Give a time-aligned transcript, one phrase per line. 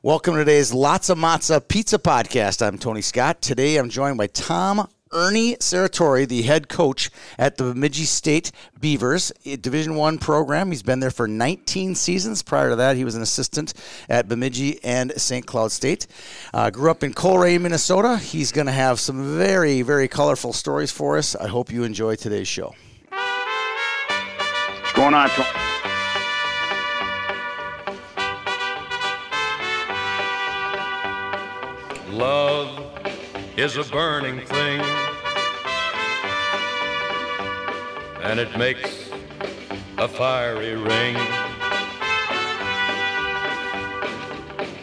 [0.00, 1.18] Welcome to today's Lots of
[1.66, 2.64] Pizza Podcast.
[2.64, 3.42] I'm Tony Scott.
[3.42, 9.32] Today I'm joined by Tom Ernie Serratore, the head coach at the Bemidji State Beavers
[9.60, 10.70] Division One program.
[10.70, 12.44] He's been there for 19 seasons.
[12.44, 13.74] Prior to that, he was an assistant
[14.08, 15.44] at Bemidji and St.
[15.44, 16.06] Cloud State.
[16.54, 18.18] Uh, grew up in Coleraine, Minnesota.
[18.18, 21.34] He's going to have some very, very colorful stories for us.
[21.34, 22.72] I hope you enjoy today's show.
[24.78, 25.57] What's going on, Tony?
[32.18, 32.80] Love
[33.56, 34.80] is a burning thing,
[38.24, 39.08] and it makes
[39.98, 41.14] a fiery ring.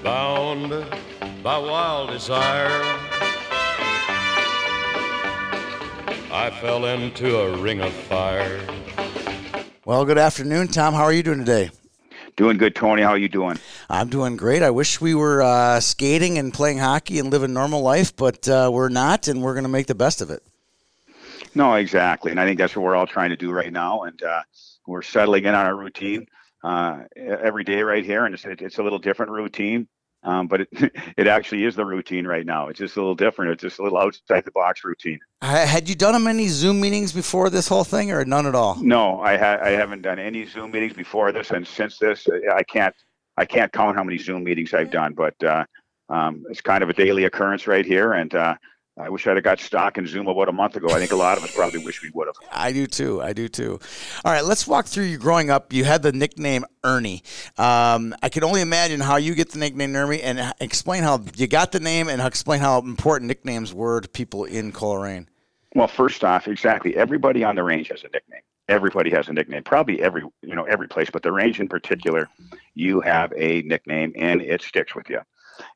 [0.01, 0.69] Bound
[1.43, 2.69] by wild desire,
[6.31, 8.65] I fell into a ring of fire.
[9.83, 10.93] Well, good afternoon, Tom.
[10.93, 11.69] How are you doing today?
[12.35, 13.01] Doing good, Tony.
[13.01, 13.57] How are you doing?
[13.89, 14.61] I'm doing great.
[14.61, 18.69] I wish we were uh, skating and playing hockey and living normal life, but uh,
[18.73, 20.43] we're not, and we're going to make the best of it.
[21.53, 24.21] No, exactly, and I think that's what we're all trying to do right now, and
[24.21, 24.41] uh,
[24.85, 26.27] we're settling in on our routine
[26.61, 29.87] uh, every day right here, and it's, it's a little different routine.
[30.25, 30.69] Um, but it,
[31.17, 32.67] it actually is the routine right now.
[32.67, 33.51] It's just a little different.
[33.51, 35.19] It's just a little outside the box routine.
[35.41, 38.75] Had you done any Zoom meetings before this whole thing, or none at all?
[38.81, 42.63] No, I, ha- I haven't done any Zoom meetings before this, and since this, I
[42.63, 42.95] can't
[43.37, 45.13] I can't count how many Zoom meetings I've done.
[45.13, 45.65] But uh,
[46.09, 48.55] um, it's kind of a daily occurrence right here, and uh,
[48.97, 50.87] I wish I'd have got stock in Zoom about a month ago.
[50.89, 52.35] I think a lot of us probably wish we would have.
[52.51, 53.21] I do too.
[53.21, 53.79] I do too.
[54.23, 55.73] All right, let's walk through you growing up.
[55.73, 57.21] You had the nickname Ernie.
[57.57, 61.47] Um, I can only imagine how you get the nickname Ernie, and explain how you
[61.47, 65.27] got the name, and explain how important nicknames were to people in Coleraine.
[65.73, 66.95] Well, first off, exactly.
[66.95, 68.41] Everybody on the range has a nickname.
[68.69, 69.63] Everybody has a nickname.
[69.63, 72.29] Probably every you know every place, but the range in particular,
[72.75, 75.19] you have a nickname, and it sticks with you.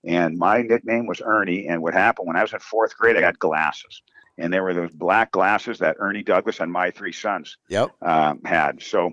[0.03, 1.67] And my nickname was Ernie.
[1.67, 4.01] And what happened when I was in fourth grade, I got glasses.
[4.37, 7.89] And there were those black glasses that Ernie Douglas and my three sons yep.
[8.01, 8.81] um, had.
[8.81, 9.11] So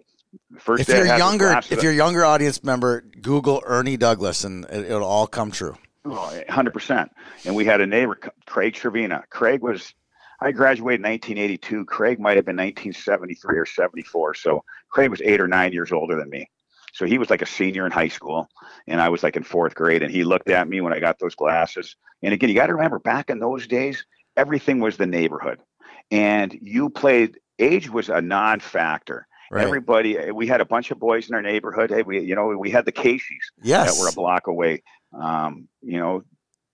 [0.58, 4.88] first if you're younger, if you're a younger audience member, Google Ernie Douglas and it,
[4.88, 5.76] will all come true.
[6.04, 7.08] Oh, 100%.
[7.44, 9.24] And we had a neighbor, Craig Trevina.
[9.28, 9.92] Craig was,
[10.40, 11.84] I graduated in 1982.
[11.86, 14.34] Craig might have been 1973 or 74.
[14.34, 16.48] So Craig was eight or nine years older than me.
[16.96, 18.48] So he was like a senior in high school,
[18.86, 20.02] and I was like in fourth grade.
[20.02, 21.94] And he looked at me when I got those glasses.
[22.22, 25.60] And again, you got to remember, back in those days, everything was the neighborhood,
[26.10, 27.38] and you played.
[27.58, 29.26] Age was a non-factor.
[29.50, 29.64] Right.
[29.64, 31.90] Everybody, we had a bunch of boys in our neighborhood.
[31.90, 33.96] Hey, we, you know, we had the Caseys yes.
[33.96, 34.82] that were a block away.
[35.12, 36.22] Um, you know,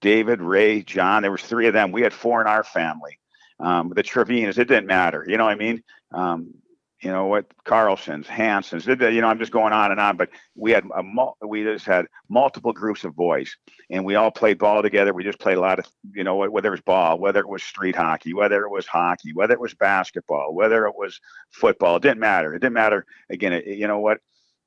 [0.00, 1.22] David, Ray, John.
[1.22, 1.93] There was three of them.
[1.93, 3.19] We had four in our family.
[3.60, 5.25] Um, the Trevinas, it didn't matter.
[5.28, 5.84] You know what I mean?
[6.12, 6.54] Um,
[7.02, 10.70] you know what Carlson's, Hanson's, you know, I'm just going on and on, but we
[10.70, 13.56] had a we just had multiple groups of boys
[13.90, 15.12] and we all played ball together.
[15.12, 17.64] We just played a lot of, you know, whether it was ball, whether it was
[17.64, 21.20] street hockey, whether it was hockey, whether it was basketball, whether it was
[21.50, 22.54] football, it didn't matter.
[22.54, 23.04] It didn't matter.
[23.28, 24.18] Again, it, you know what,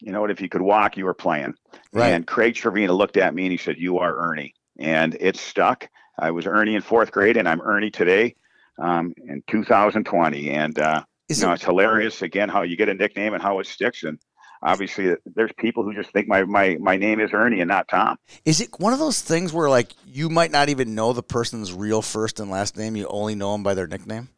[0.01, 1.53] you know what, if you could walk, you were playing.
[1.93, 2.09] Right.
[2.09, 4.53] And Craig Trevina looked at me and he said, you are Ernie.
[4.77, 5.87] And it stuck.
[6.19, 8.35] I was Ernie in fourth grade and I'm Ernie today
[8.77, 10.49] um, in 2020.
[10.49, 13.41] And, uh, is you know, it, it's hilarious again how you get a nickname and
[13.41, 14.03] how it sticks.
[14.03, 14.19] And
[14.61, 18.17] obviously, there's people who just think my my my name is Ernie and not Tom.
[18.45, 21.73] Is it one of those things where like you might not even know the person's
[21.73, 22.95] real first and last name?
[22.95, 24.29] You only know them by their nickname.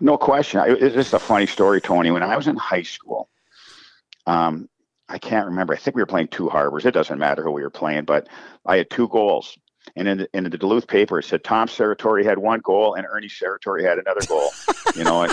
[0.00, 0.62] No question.
[0.66, 2.10] It's just a funny story, Tony.
[2.10, 3.28] When I was in high school,
[4.26, 4.68] um,
[5.08, 5.74] I can't remember.
[5.74, 6.86] I think we were playing two harbors.
[6.86, 8.28] It doesn't matter who we were playing, but
[8.64, 9.56] I had two goals.
[9.96, 13.06] And in the, in the Duluth paper, it said Tom Serratore had one goal and
[13.10, 14.50] Ernie Serratore had another goal.
[14.94, 15.26] you know,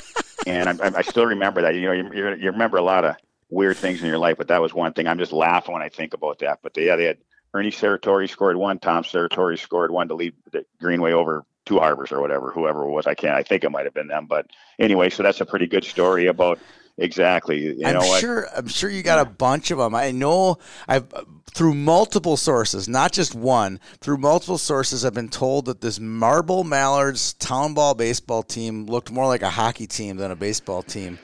[0.47, 1.75] and I, I still remember that.
[1.75, 3.15] You know, you, you remember a lot of
[3.49, 5.07] weird things in your life, but that was one thing.
[5.07, 6.59] I'm just laughing when I think about that.
[6.61, 7.17] But they, yeah, they had
[7.53, 12.11] Ernie Serratore scored one, Tom Serratore scored one to lead the Greenway over two harbors
[12.11, 13.07] or whatever, whoever it was.
[13.07, 13.35] I can't.
[13.35, 14.25] I think it might have been them.
[14.25, 14.47] But
[14.79, 16.59] anyway, so that's a pretty good story about
[16.97, 17.59] exactly.
[17.59, 18.47] You I'm know sure.
[18.55, 19.95] I'm sure you got a bunch of them.
[19.95, 20.57] I know.
[20.87, 21.07] I've
[21.53, 23.79] through multiple sources, not just one.
[23.99, 29.11] Through multiple sources, I've been told that this Marble Mallards town ball baseball team looked
[29.11, 31.17] more like a hockey team than a baseball team.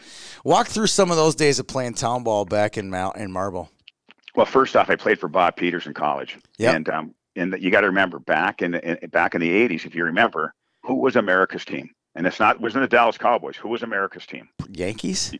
[0.44, 3.70] Walk through some of those days of playing town ball back in Mal- in Marble.
[4.36, 6.76] Well, first off, I played for Bob Peters in college, yep.
[6.76, 9.94] and um, and you got to remember back in, in back in the '80s, if
[9.94, 10.54] you remember,
[10.84, 11.92] who was America's team?
[12.16, 13.56] And it's not wasn't the Dallas Cowboys.
[13.58, 14.50] Who was America's team?
[14.70, 15.34] Yankees.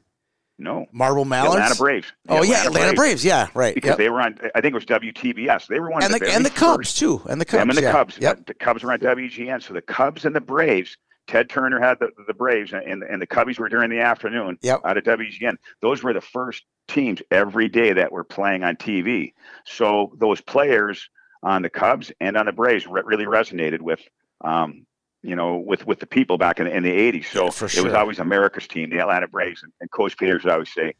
[0.64, 0.88] No.
[0.94, 1.56] Marble Mallards?
[1.56, 2.14] Atlanta Braves.
[2.30, 2.96] oh, Atlanta yeah, Atlanta Braves.
[2.96, 3.26] Braves.
[3.26, 3.76] Yeah, right.
[3.76, 3.98] Because yep.
[3.98, 5.68] they were on, I think it was WTBS.
[5.68, 7.22] They were one and of the, the And the Cubs, too.
[7.30, 7.60] And the Cubs.
[7.60, 7.92] Them and the yeah.
[7.92, 8.18] Cubs.
[8.20, 8.46] Yep.
[8.46, 9.62] The Cubs were on WGN.
[9.62, 13.28] So the Cubs and the Braves, Ted Turner had the, the Braves, and, and the
[13.28, 14.80] Cubbies were during the afternoon yep.
[14.86, 15.58] out of WGN.
[15.82, 19.34] Those were the first teams every day that were playing on TV.
[19.66, 21.10] So those players
[21.44, 24.00] on the Cubs and on the Braves re- really resonated with,
[24.42, 24.86] um,
[25.24, 27.26] you know, with with the people back in, in the '80s.
[27.26, 30.44] So Yeah, for it was always America's team, the Atlanta Braves, and, and Coach Peters
[30.44, 30.94] would always say,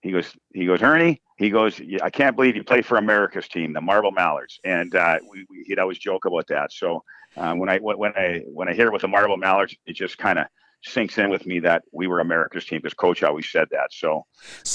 [0.00, 3.72] he goes, he goes, Ernie, he goes, I can't believe you play for America's team,
[3.72, 6.72] the Marble Mallards, and uh, we, we, he'd always joke about that.
[6.72, 7.02] So
[7.36, 10.18] uh, when I when I when I hear it with the Marble Mallards, it just
[10.18, 10.46] kind of
[10.86, 13.90] sinks in with me that we were America's team because Coach always said that.
[13.90, 14.26] So,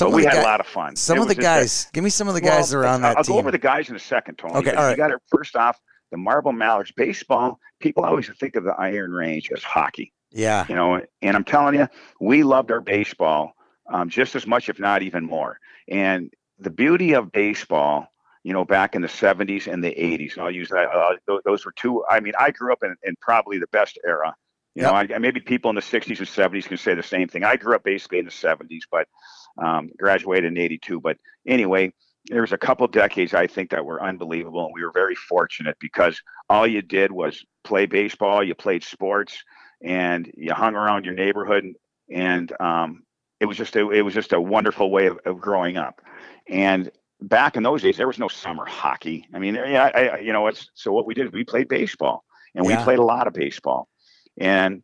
[0.02, 0.96] of we had a a lot of fun.
[0.96, 1.88] Some It of the just a- guys.
[1.94, 3.34] give me some of the guys that are on that I'll team.
[3.36, 4.56] go over the guys in a second, Tony.
[4.56, 5.80] Okay, all You got to first off
[6.12, 7.60] the Marble Mallards baseball.
[7.80, 10.66] People always think of the Iron Range as hockey, yeah.
[10.68, 11.88] you know, and I'm telling you,
[12.20, 13.54] we loved our baseball
[13.92, 15.60] um, just as much, if not even more.
[15.88, 18.08] And the beauty of baseball,
[18.44, 20.90] you know, back in the 70s and the 80s, I'll use that.
[20.90, 22.04] Uh, those, those were two.
[22.10, 24.36] I mean, I grew up in, in probably the best era.
[24.76, 27.44] You know, I, maybe people in the 60s and 70s can say the same thing.
[27.44, 29.08] I grew up basically in the 70s, but
[29.58, 31.02] um, graduated in 82.
[31.02, 31.92] But anyway,
[32.28, 35.78] there was a couple decades I think that were unbelievable, and we were very fortunate
[35.80, 39.44] because all you did was play baseball, you played sports,
[39.82, 41.74] and you hung around your neighborhood,
[42.14, 43.04] and um,
[43.40, 46.02] it was just a, it was just a wonderful way of, of growing up.
[46.50, 49.28] And back in those days, there was no summer hockey.
[49.34, 52.24] I mean, yeah, I, I, you know, it's so what we did we played baseball,
[52.56, 52.78] and Yeah.
[52.78, 53.88] we played a lot of baseball,
[54.38, 54.84] and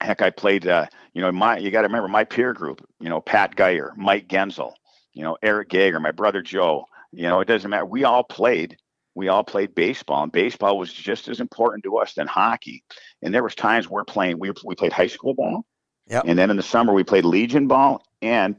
[0.00, 0.66] heck, I played.
[0.66, 2.86] Uh, you know, my you got to remember my peer group.
[3.00, 4.74] You know, Pat Geyer, Mike Genzel,
[5.18, 6.86] you know, Eric Gager, my brother Joe.
[7.10, 7.84] You know, it doesn't matter.
[7.84, 8.76] We all played.
[9.16, 12.84] We all played baseball, and baseball was just as important to us than hockey.
[13.20, 14.38] And there was times we're playing.
[14.38, 15.64] We we played high school ball,
[16.06, 16.22] Yep.
[16.26, 18.54] and then in the summer we played Legion ball and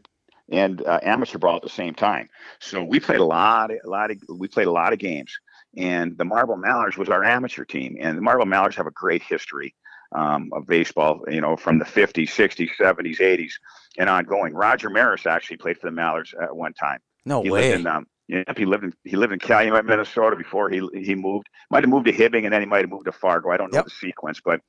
[0.52, 2.28] and uh, amateur ball at the same time.
[2.60, 5.32] So we played a lot, a lot of we played a lot of games.
[5.78, 9.24] And the Marble Mallards was our amateur team, and the Marble Mallards have a great
[9.24, 9.76] history
[10.12, 11.22] um, of baseball.
[11.30, 13.54] You know, from the 50s, 60s, 70s, 80s,
[14.00, 14.54] and ongoing.
[14.56, 17.00] Roger Maris actually played for the Mallards at one time.
[17.25, 17.69] No he way.
[17.69, 21.13] lived in um, yeah, he lived in he lived in Calumet, Minnesota before he he
[21.13, 21.48] moved.
[21.69, 23.51] Might have moved to Hibbing and then he might have moved to Fargo.
[23.51, 23.86] I don't know Yep.
[23.86, 24.62] the sequence, but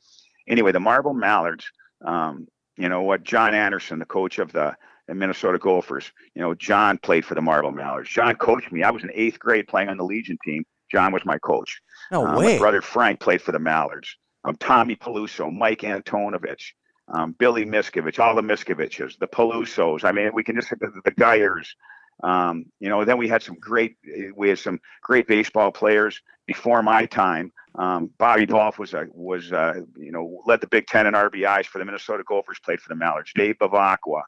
[0.48, 1.64] anyway, the Marble Mallards.
[2.04, 2.46] Um,
[2.76, 3.22] you know what?
[3.24, 4.74] John Anderson, the coach of the,
[5.06, 6.10] the Minnesota Gophers.
[6.34, 8.08] You know, John played for the Marble Mallards.
[8.08, 8.82] John coached me.
[8.82, 10.64] I was in eighth grade playing on the Legion team.
[10.90, 11.80] John was my coach.
[12.10, 12.52] no Uh, way.
[12.54, 14.16] My brother Frank played for the Mallards.
[14.44, 16.72] Um, Tommy Peluso, Mike Antonovich,
[17.10, 20.04] um, Billy Miskovich, all the Miskoviches, the Pelusos.
[20.04, 21.74] I mean, we can just the, the Geyers.
[22.22, 23.96] Um, you know, then we had some great,
[24.34, 27.52] we had some great baseball players before my time.
[27.76, 31.66] Um, Bobby Dolph was a was uh, you know led the Big Ten in RBIs
[31.66, 32.58] for the Minnesota Gophers.
[32.58, 33.32] Played for the Mallards.
[33.34, 34.22] Dave Bavacqua.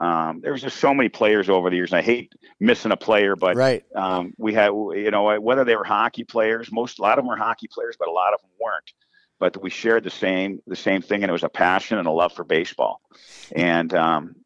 [0.00, 1.92] Um, there was just so many players over the years.
[1.92, 3.84] And I hate missing a player, but right.
[3.94, 7.28] um, we had you know whether they were hockey players most a lot of them
[7.28, 8.92] were hockey players but a lot of them weren't
[9.40, 12.12] but we shared the same the same thing and it was a passion and a
[12.12, 13.00] love for baseball.
[13.56, 14.36] And um,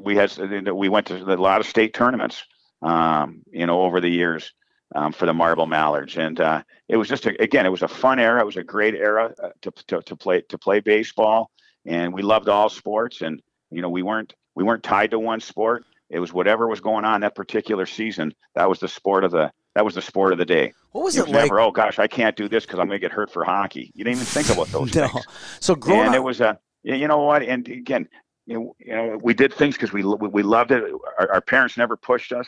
[0.00, 0.34] we had
[0.72, 2.44] we went to a lot of state tournaments
[2.80, 4.52] um, you know over the years
[4.94, 6.16] um, for the marble mallards.
[6.16, 8.40] And uh, it was just a, again it was a fun era.
[8.40, 11.50] It was a great era uh, to, to, to play to play baseball.
[11.84, 13.20] And we loved all sports.
[13.20, 15.84] And you know we weren't we weren't tied to one sport.
[16.08, 18.34] It was whatever was going on that particular season.
[18.54, 20.72] That was the sport of the that was the sport of the day.
[20.92, 21.42] What was It was like?
[21.44, 23.90] never, oh gosh, I can't do this because I'm going to get hurt for hockey.
[23.94, 25.08] You didn't even think about those no.
[25.08, 25.26] things.
[25.60, 27.42] So growing And up, it was a, you know what?
[27.42, 28.08] And again,
[28.46, 30.84] you know, you know, we did things because we we loved it.
[31.18, 32.46] Our, our parents never pushed us.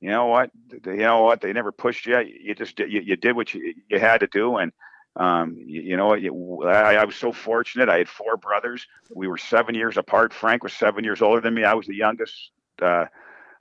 [0.00, 0.50] You know what?
[0.68, 1.40] They- You know what?
[1.40, 2.18] They never pushed you.
[2.20, 4.72] You just did, you, you did what you you had to do, and
[5.16, 6.22] um, you, you know what?
[6.22, 7.88] You, I, I was so fortunate.
[7.88, 8.86] I had four brothers.
[9.14, 10.32] We were seven years apart.
[10.32, 11.64] Frank was seven years older than me.
[11.64, 12.50] I was the youngest.
[12.80, 13.06] Uh,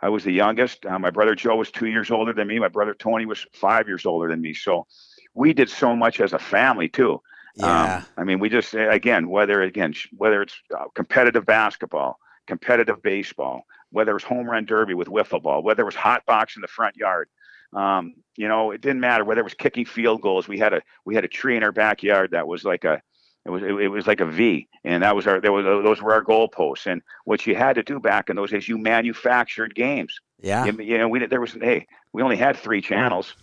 [0.01, 0.85] I was the youngest.
[0.85, 2.59] Uh, my brother Joe was two years older than me.
[2.59, 4.53] My brother Tony was five years older than me.
[4.53, 4.87] So
[5.33, 7.21] we did so much as a family too.
[7.55, 7.97] yeah.
[7.97, 13.65] Um, I mean, we just again whether again whether it's uh, competitive basketball, competitive baseball,
[13.91, 16.61] whether it was home run derby with wiffle ball, whether it was hot box in
[16.61, 17.29] the front yard.
[17.73, 20.47] Um, you know, it didn't matter whether it was kicking field goals.
[20.47, 23.01] We had a we had a tree in our backyard that was like a
[23.45, 26.01] it was it, it was like a V, and that was our there was those
[26.01, 26.85] were our goalposts.
[26.85, 30.19] And what you had to do back in those days, you manufactured games.
[30.41, 30.65] yeah.
[30.65, 33.33] You, you know, we there was hey, we only had three channels.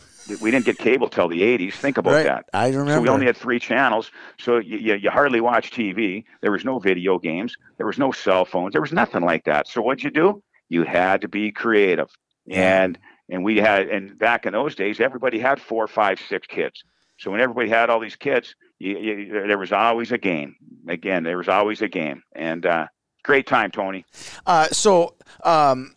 [0.41, 1.75] We didn't get cable till the '80s.
[1.75, 2.25] Think about right.
[2.27, 2.45] that.
[2.53, 2.93] I remember.
[2.93, 4.13] So we only had three channels.
[4.39, 6.25] So you, you, you hardly watch TV.
[6.43, 7.57] There was no video games.
[7.77, 8.73] There was no cell phones.
[8.73, 9.67] There was nothing like that.
[9.67, 10.43] So what'd you do?
[10.69, 12.11] You had to be creative.
[12.47, 12.85] Yeah.
[12.85, 16.85] And and we had and back in those days, everybody had four, five, six kids.
[17.19, 20.55] So when everybody had all these kids, you, you, there was always a game.
[20.89, 22.23] Again, there was always a game.
[22.35, 22.87] And uh,
[23.25, 24.05] great time, Tony.
[24.47, 25.95] Uh, so, um,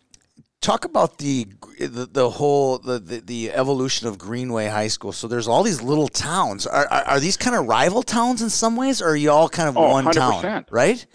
[0.60, 1.46] talk about the
[1.78, 5.12] the, the whole the, the the evolution of Greenway High School.
[5.12, 6.66] So there's all these little towns.
[6.66, 9.48] Are are, are these kind of rival towns in some ways, or are you all
[9.48, 10.42] kind of Oh, one town?
[10.42, 10.66] 100%.
[10.70, 11.06] Right?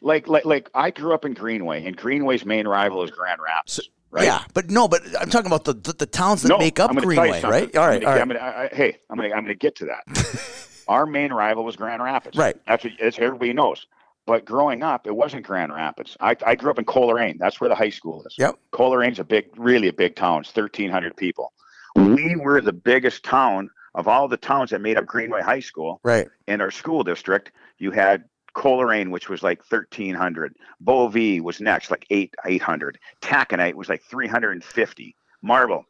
[0.00, 3.80] Like like like I grew up in Greenway, and Greenway's main rival is Grand Rapids.
[4.10, 4.24] Right?
[4.24, 6.90] Yeah, but no, but I'm talking about the the, the towns that no, make up
[6.90, 7.76] I'm gonna tell you Greenway, right?
[7.76, 8.20] All I'm gonna, all right.
[8.22, 10.44] I'm gonna, I, I, hey, I'm gonna, I'm gonna get to that.
[10.88, 12.38] Our main rival was Grand Rapids.
[12.38, 12.56] Right.
[12.66, 13.86] That's what that's everybody knows.
[14.26, 16.16] But growing up, it wasn't Grand Rapids.
[16.20, 17.38] I, I grew up in Coleraine.
[17.38, 18.34] That's where the high school is.
[18.38, 18.56] Yep.
[18.72, 20.40] Coleraine's a big, really a big town.
[20.40, 21.52] It's 1,300 people.
[21.96, 25.98] We were the biggest town of all the towns that made up Greenway High School
[26.04, 26.28] Right.
[26.46, 27.52] in our school district.
[27.78, 28.24] You had
[28.54, 30.56] Coleraine, which was like 1,300.
[30.80, 32.98] Bovey was next, like eight 800.
[33.20, 35.16] Taconite was like 350.
[35.42, 35.84] Marble,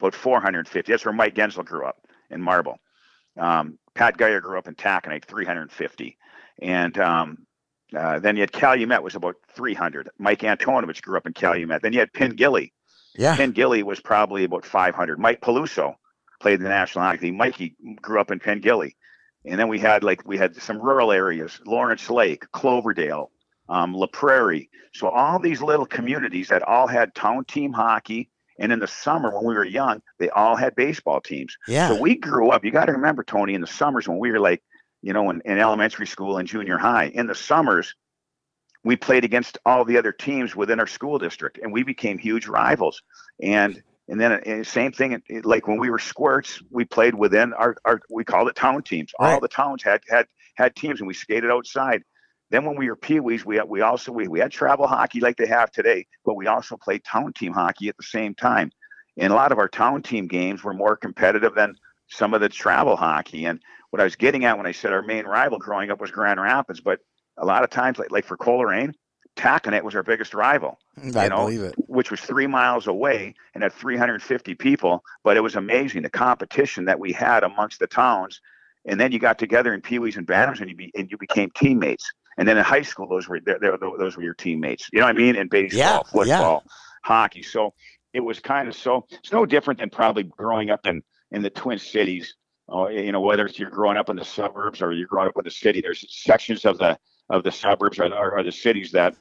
[0.00, 0.92] about 450.
[0.92, 2.78] That's where Mike Gensel grew up in Marble.
[3.38, 6.16] Um, Pat Geyer grew up in Taconite, 350.
[6.62, 7.46] And um,
[7.96, 10.08] uh, then you had Calumet was about 300.
[10.18, 11.82] Mike Antonovich grew up in Calumet.
[11.82, 12.72] Then you had Pengilly.
[13.16, 13.36] Yeah.
[13.36, 15.18] Pengilly was probably about 500.
[15.18, 15.94] Mike Peluso
[16.40, 17.34] played the National Hockey League.
[17.34, 18.94] Mikey grew up in Pengilly.
[19.44, 23.30] And then we had like we had some rural areas, Lawrence Lake, Cloverdale,
[23.68, 24.70] um, La Prairie.
[24.92, 28.30] So all these little communities that all had town team hockey.
[28.58, 31.56] And in the summer when we were young, they all had baseball teams.
[31.66, 31.88] Yeah.
[31.88, 32.64] So we grew up.
[32.64, 34.62] You got to remember, Tony, in the summers when we were like,
[35.02, 37.94] you know, in, in elementary school and junior high, in the summers,
[38.84, 42.46] we played against all the other teams within our school district, and we became huge
[42.46, 43.02] rivals.
[43.42, 47.76] And and then uh, same thing, like when we were squirts, we played within our,
[47.84, 49.12] our we called it town teams.
[49.18, 49.40] All Right.
[49.40, 52.02] the towns had had had teams, and we skated outside.
[52.50, 55.46] Then when we were peewees, we we also we, we had travel hockey like they
[55.46, 58.70] have today, but we also played town team hockey at the same time.
[59.16, 61.76] And a lot of our town team games were more competitive than
[62.08, 63.46] some of the travel hockey.
[63.46, 66.10] And what I was getting at when I said our main rival growing up was
[66.10, 66.98] Grand Rapids, but
[67.38, 68.92] a lot of times, like like for Coleraine,
[69.36, 70.78] Taconite was our biggest rival
[71.14, 71.74] I you know, believe it.
[71.88, 75.02] which was three miles away and had 350 people.
[75.24, 78.40] But it was amazing the competition that we had amongst the towns.
[78.86, 81.16] And then you got together in Pee Wees and Bantams, and you be, and you
[81.18, 82.10] became teammates.
[82.36, 84.88] And then in high school, those were they're, they're- those were your teammates.
[84.92, 85.36] You know what I mean?
[85.36, 85.94] In baseball, Yeah,
[86.26, 86.38] yeah.
[86.38, 86.64] football,
[87.02, 87.42] hockey.
[87.42, 87.72] So
[88.12, 89.06] it was kind of so.
[89.10, 92.34] It's no different than probably growing up in in the Twin Cities.
[92.72, 95.36] Uh, you know, whether it's you're growing up in the suburbs or you're growing up
[95.38, 95.80] in the city.
[95.80, 96.98] There's sections of the
[97.30, 99.14] of the suburbs or, or, or the cities that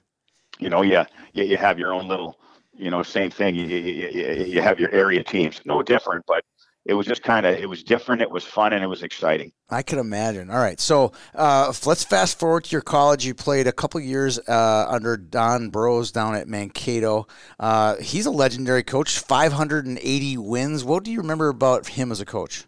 [0.60, 2.40] you know, yeah, you, you have your own little,
[2.74, 3.56] you know, same thing.
[3.56, 5.62] You, you, you, have your area teams.
[5.66, 6.44] No different, but
[6.86, 8.22] it was just kind of it was different.
[8.22, 9.52] It was fun and it was exciting.
[9.70, 10.50] I could imagine.
[10.50, 13.26] All right, so uh, let's fast forward to your college.
[13.26, 17.28] You played a couple years uh, under Don Brose down at Mankato.
[17.60, 20.84] Uh, he's a legendary coach, 580 wins.
[20.84, 22.66] What do you remember about him as a coach?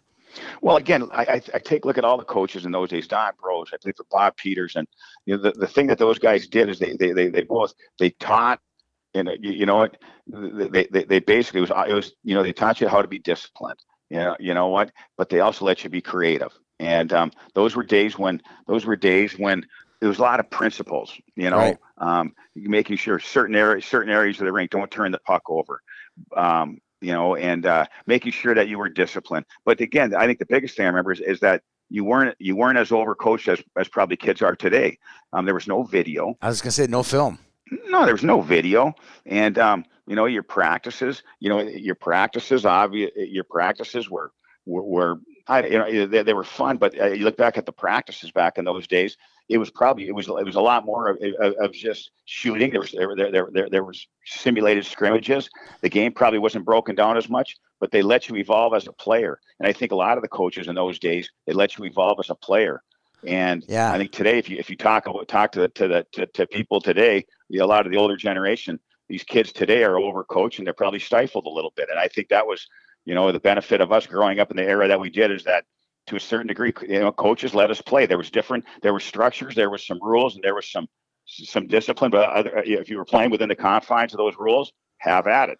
[0.60, 3.06] Well, again, I, I, I take a look at all the coaches in those days.
[3.06, 4.86] Don Brose, I played for Bob Peters, and
[5.26, 7.74] you know the, the thing that those guys did is they they they, they both
[7.98, 8.60] they taught,
[9.14, 12.52] and you, you know what, they, they they basically was it was you know they
[12.52, 13.78] taught you how to be disciplined.
[14.10, 16.52] You know you know what, but they also let you be creative.
[16.78, 19.64] And um, those were days when those were days when
[20.00, 21.12] there was a lot of principles.
[21.36, 21.78] You know, Right.
[21.98, 25.80] um, making sure certain areas certain areas of the rink don't turn the puck over.
[26.36, 29.46] Um, you know, and uh, making sure that you were disciplined.
[29.64, 32.56] But again, I think the biggest thing I remember is, is that you weren't you
[32.56, 34.98] weren't as overcoached as, as probably kids are today.
[35.32, 36.36] Um, there was no video.
[36.42, 37.38] I was gonna say no film.
[37.88, 41.22] No, there was no video, and um, you know your practices.
[41.40, 42.64] You know your practices.
[42.64, 44.32] Obvious, your practices were
[44.66, 46.76] were, were I, you know they, they were fun.
[46.76, 49.16] But uh, you look back at the practices back in those days.
[49.48, 52.70] It was probably it was it was a lot more of, of, of just shooting.
[52.70, 55.48] There was there, there there there there was simulated scrimmages.
[55.82, 58.92] The game probably wasn't broken down as much, but they let you evolve as a
[58.92, 59.38] player.
[59.60, 62.18] And I think a lot of the coaches in those days they let you evolve
[62.18, 62.82] as a player.
[63.26, 63.92] And Yeah.
[63.92, 66.46] I think today, if you if you talk talk to the, to the to, to
[66.46, 70.58] people today, you know, a lot of the older generation, these kids today are overcoached
[70.58, 71.88] and they're probably stifled a little bit.
[71.90, 72.66] And I think that was,
[73.04, 75.44] you know, the benefit of us growing up in the era that we did is
[75.44, 75.64] that
[76.06, 78.06] to a certain degree, you know, coaches let us play.
[78.06, 80.88] There was different, there were structures, there was some rules, and there was some
[81.26, 82.10] some discipline.
[82.10, 85.48] But other, uh, if you were playing within the confines of those rules, have at
[85.48, 85.58] it.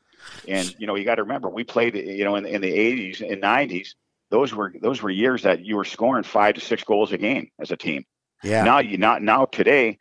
[0.49, 3.21] And you know, you got to remember, we played, you know, in, in the '80s
[3.21, 3.89] and '90s.
[4.31, 7.51] Those were those were years that you were scoring five to six goals a game
[7.61, 8.05] as a team.
[8.43, 8.65] Yeah.
[8.65, 9.99] Now you not now today,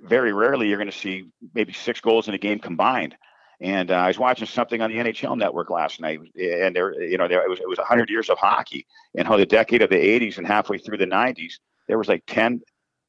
[0.00, 3.16] very rarely you're going to see maybe six goals in a game combined.
[3.60, 7.18] And uh, I was watching something on the NHL Network last night, and there, you
[7.18, 8.86] know, there it was it was 100 years of hockey,
[9.16, 11.54] and how the decade of the 80s and halfway through the 90s,
[11.88, 12.60] there was like 10,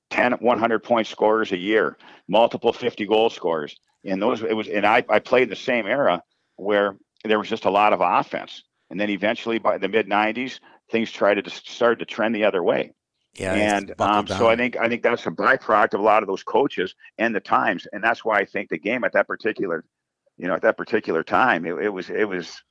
[0.10, 4.88] 10 100 point scorers a year, multiple 50 goal scorers, and those it was, and
[4.88, 6.24] I I played in the same era
[6.56, 10.60] where there was just a lot of offense, and then eventually by the mid 90s,
[10.91, 12.94] things tried to start to trend the other way.
[13.36, 13.53] Yeah.
[13.53, 16.44] and um, so I think I think that's a byproduct of a lot of those
[16.44, 19.86] coaches and the times, and that's why I think the game at that particular,
[20.39, 22.62] you know, at that particular time, it, it was it was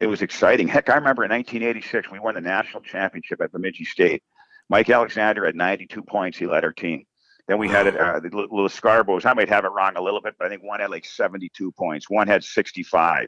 [0.00, 0.66] it was exciting.
[0.66, 4.22] Heck, I remember in 1986 we won the national championship at Bemidji State.
[4.70, 6.38] Mike Alexander had 92 points.
[6.38, 7.04] He led our team,
[7.46, 9.24] Then we had it, uh, the little Scarboroughs.
[9.24, 11.72] I might have it wrong a little bit, but I think one had like 72
[11.72, 12.10] points.
[12.10, 13.26] One had 65.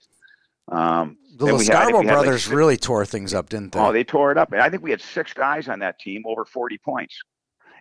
[0.68, 3.80] Um, The then we had- Scarborough like, brothers six- really tore things up, didn't they?
[3.80, 4.52] Oh, they tore it up.
[4.52, 7.18] And I think we had six guys on that team over 40 points.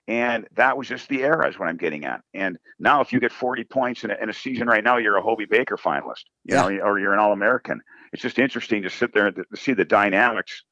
[0.08, 2.22] And that was just the era, is what I'm getting at.
[2.34, 5.18] And now, if you get 40 points in a, in a season right now, you're
[5.18, 6.68] a Hobey Baker finalist, you Yeah.
[6.68, 7.82] know, or you're an All American.
[8.14, 10.64] It's just interesting to sit there and to see the dynamics,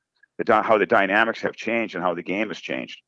[0.44, 3.00] the, how the dynamics have changed and how the game has changed.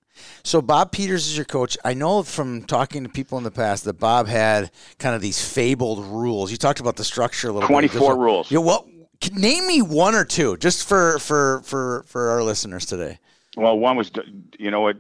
[0.44, 1.78] So Bob Peters is your coach.
[1.86, 5.42] I know from talking to people in the past that Bob had kind of these
[5.42, 6.52] fabled rules.
[6.52, 7.74] You talked about the structure a little bit.
[7.74, 8.52] 24 rules.
[8.52, 8.86] Yeah, what?
[9.34, 13.20] Name me one or two, just for for for for our listeners today.
[13.58, 14.12] Well, one was,
[14.58, 14.98] you know what?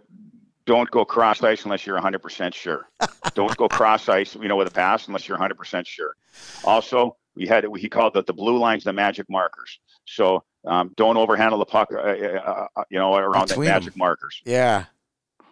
[0.70, 2.88] Don't go cross ice unless you're 100% sure.
[3.34, 6.16] Don't go cross ice, you know, with a pass unless you're 100% sure.
[6.64, 9.80] Also, we had he called it the blue lines the magic markers.
[10.06, 13.98] So um, don't overhandle the puck, uh, uh, uh, you know, around the Between magic
[13.98, 14.44] markers.
[14.46, 14.86] Yeah,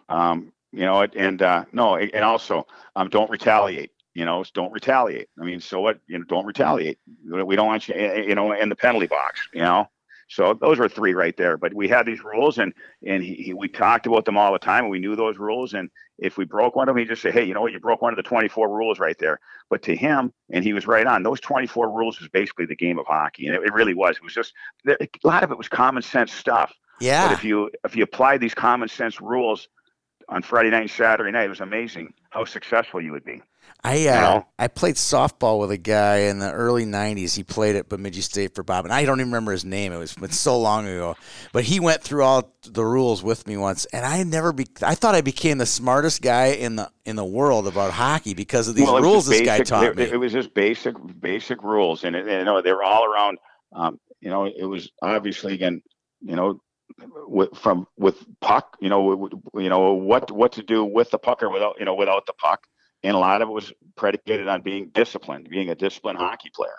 [0.08, 3.90] Um, you know, and uh, no, and also um, don't retaliate.
[4.14, 5.30] You know, don't retaliate.
[5.40, 5.98] I mean, so what?
[6.06, 7.00] You know, don't retaliate.
[7.28, 9.48] We don't want you, eh, you know, in the penalty box.
[9.52, 9.88] You know,
[10.28, 11.56] so those were three right there.
[11.56, 14.58] But we had these rules, and and he, he, we talked about them all the
[14.58, 15.72] time, and we knew those rules.
[15.72, 17.72] And if we broke one of them, he just say, "Hey, you know what?
[17.72, 20.86] You broke one of the 24 rules right there." But to him, and he was
[20.86, 21.22] right on.
[21.22, 24.16] Those 24 rules was basically the game of hockey, and it, it really was.
[24.16, 24.52] It was just
[24.86, 26.74] a lot of it was common sense stuff.
[26.98, 27.32] But yeah.
[27.32, 29.68] if you if you applied these common sense rules
[30.28, 33.40] on Friday night and Saturday night, it was amazing how successful you would be.
[33.84, 34.42] I uh?
[34.58, 37.36] I played softball with a guy in the early '90s.
[37.36, 39.92] He played at Bemidji State for Bob, and I don't even remember his name.
[39.92, 41.16] It was been so long ago.
[41.52, 44.66] But he went through all the rules with me once, and I never be.
[44.82, 48.68] I thought I became the smartest guy in the in the world about hockey because
[48.68, 50.04] of these Well, rules this guy taught me.
[50.04, 53.38] It was just basic basic rules, and, and, you know they were all around.
[53.72, 55.82] Um, you know, it was obviously again,
[56.20, 56.60] you know,
[57.26, 58.76] with, from with puck.
[58.80, 61.94] You know, you know what what to do with the puck or without you know
[61.94, 62.66] without the puck,
[63.02, 66.78] and a lot of it was predicated on being disciplined, being a disciplined hockey player.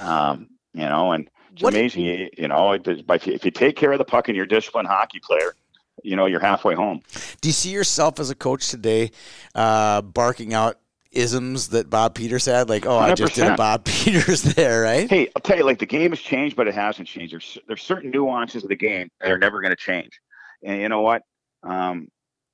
[0.00, 2.02] Um, you know, and it's What- amazing.
[2.04, 4.44] You, you know, it, if you, if you take care of the puck and you're
[4.46, 5.54] a disciplined hockey player,
[6.02, 7.00] you know, you're halfway home.
[7.40, 9.12] Do you see yourself as a coach today,
[9.54, 10.78] uh, barking out
[11.12, 12.68] isms that Bob Peters had?
[12.68, 15.08] Like, oh, I just did a Bob Peters there, right?
[15.08, 17.32] Hey, I'll tell you, like the game has changed, but it hasn't changed.
[17.32, 20.20] There's there's certain nuances of the game that are never going to change.
[20.64, 21.22] And you know what?
[21.62, 22.08] Um,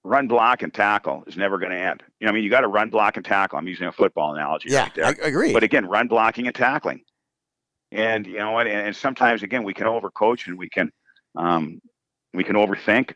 [0.04, 2.02] run, block, and tackle is never going to end.
[2.20, 3.58] You know, I mean, you got to run, block, and tackle.
[3.58, 5.18] I'm using a football analogy yeah, right.
[5.22, 5.52] I agree.
[5.52, 7.02] but again, run, blocking, and tackling.
[7.92, 8.66] And you know what?
[8.66, 10.90] And, and sometimes again, we can overcoach and we can
[11.36, 11.80] um,
[12.32, 13.14] we can overthink.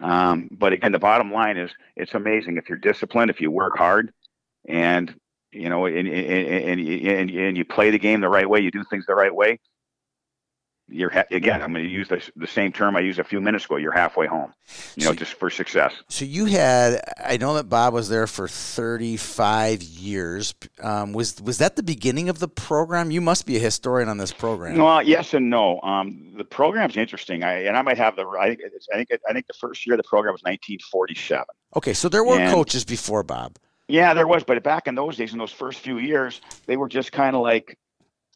[0.00, 3.78] Um, but again, the bottom line is it's amazing if you're disciplined, if you work
[3.78, 4.12] hard,
[4.68, 5.14] and
[5.52, 8.70] you know, and and, and, and, and you play the game the right way, you
[8.70, 9.58] do things the right way.
[10.88, 11.62] You're ha- again.
[11.62, 13.74] I'm going to use the, the same term I used a few minutes ago.
[13.76, 14.52] You're halfway home.
[14.94, 15.92] You know, So- just for success.
[16.08, 20.54] So you had, I know that Bob was there for 35 years.
[20.82, 23.10] Um, was was that the beginning of the program?
[23.10, 24.78] You must be a historian on this program.
[24.78, 25.80] Well, yes and no.
[25.82, 27.42] Um, the program's interesting.
[27.42, 28.24] I and I might have the.
[28.40, 31.44] I think it's, I think I think the first year of the program was 1947.
[31.76, 33.56] Okay, so there were And- coaches before Bob.
[33.88, 36.88] Yeah, there was, but back in those days, in those first few years, they were
[36.88, 37.78] just kind of like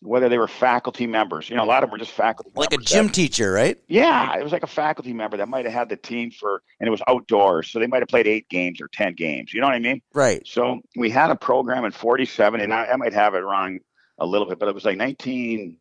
[0.02, 1.50] whether they were faculty members.
[1.50, 2.50] You know, a lot of them were just faculty.
[2.54, 3.78] Like a gym that- teacher, right?
[3.88, 6.86] yeah, it was like a faculty member that might have had the team for, and
[6.86, 9.52] it was outdoors, so they might have played eight games or ten games.
[9.52, 10.00] You know what I mean?
[10.14, 10.46] Right.
[10.46, 13.78] So we had a program in '47, and I, I might have it wrong
[14.18, 15.76] a little bit, but it was like 19.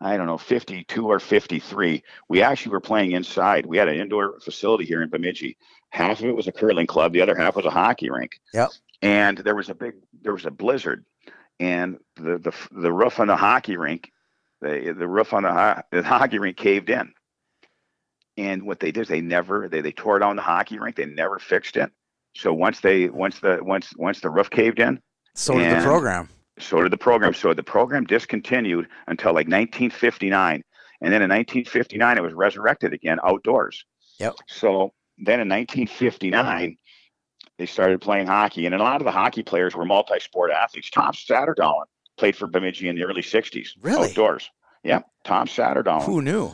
[0.00, 2.04] I don't know, 52 or 53.
[2.28, 3.66] We actually were playing inside.
[3.66, 5.56] We had an indoor facility here in Bemidji.
[5.90, 8.40] Half of it was a curling club, the other half was a hockey rink.
[8.54, 8.70] Yep.
[9.02, 11.04] And there was a big, there was a blizzard,
[11.60, 14.10] and the the the roof on the hockey rink,
[14.60, 17.12] the the roof on the, ho- the hockey rink caved in.
[18.36, 20.96] And what they did is they never they they tore down the hockey rink.
[20.96, 21.90] They never fixed it.
[22.36, 25.00] So once they once the once once the roof caved in,
[25.34, 26.28] So did the program.
[26.58, 27.34] so did the program.
[27.34, 30.62] So the program discontinued until like 1959,
[31.00, 33.84] and then in 1959 it was resurrected again outdoors.
[34.20, 34.34] Yep.
[34.46, 36.76] So then in 1959
[37.58, 40.90] they started playing hockey, and a lot of the hockey players were multi-sport athletes.
[40.90, 41.82] Tom Satterdahl
[42.16, 43.70] played for Bemidji in the early 60s.
[43.80, 44.08] Really?
[44.08, 44.50] Outdoors.
[44.82, 45.00] Yeah.
[45.24, 46.04] Tom Satterdahl.
[46.04, 46.52] Who knew?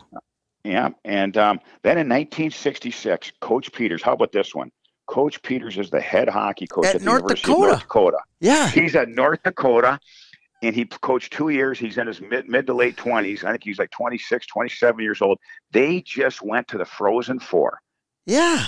[0.64, 0.90] Yeah.
[1.04, 4.02] And um, then in 1966, Coach Peters.
[4.02, 4.70] How about this one?
[5.06, 7.60] Coach Peters is the head hockey coach At at, the North Dakota.
[7.60, 8.18] North Dakota.
[8.40, 8.70] Yeah.
[8.70, 10.00] He's at North Dakota
[10.62, 11.78] and he coached two years.
[11.78, 13.44] He's in his mid, mid to late 20s.
[13.44, 15.38] I think he's like 26, 27 years old.
[15.72, 17.80] They just went to the Frozen Four.
[18.24, 18.64] Yeah.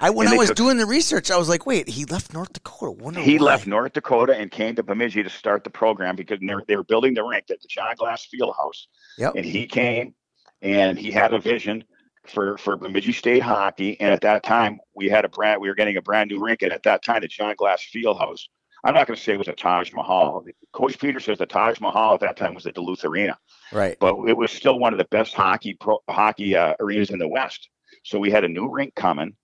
[0.00, 2.32] I when And I was took- doing the research, I was like, wait, he left
[2.32, 2.92] North Dakota.
[2.92, 3.44] Wonder He why.
[3.46, 6.76] left North Dakota and came to Bemidji to start the program because they were, they
[6.76, 8.86] were building the rink at the John Glass Fieldhouse.
[9.18, 9.34] Yep.
[9.36, 10.14] And he came
[10.62, 11.84] and he had a vision
[12.26, 15.74] for for Bemidji State hockey, and at that time we had a brand we were
[15.76, 18.42] getting a brand new rink, and at that time the John Glass Fieldhouse.
[18.84, 20.44] I'm not going to say it was a Taj Mahal.
[20.72, 23.36] Coach Peter says the Taj Mahal at that time was the Duluth Arena,
[23.72, 23.96] Right.
[23.98, 27.26] but it was still one of the best hockey pro, hockey uh, arenas in the
[27.28, 27.68] West.
[28.04, 29.34] So we had a new rink coming,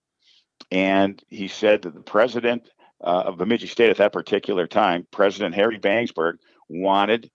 [0.71, 2.69] and he said that the president
[3.03, 6.37] uh, of Bemidji State at that particular time, President Harry Bangsberg,
[6.69, 7.29] wanted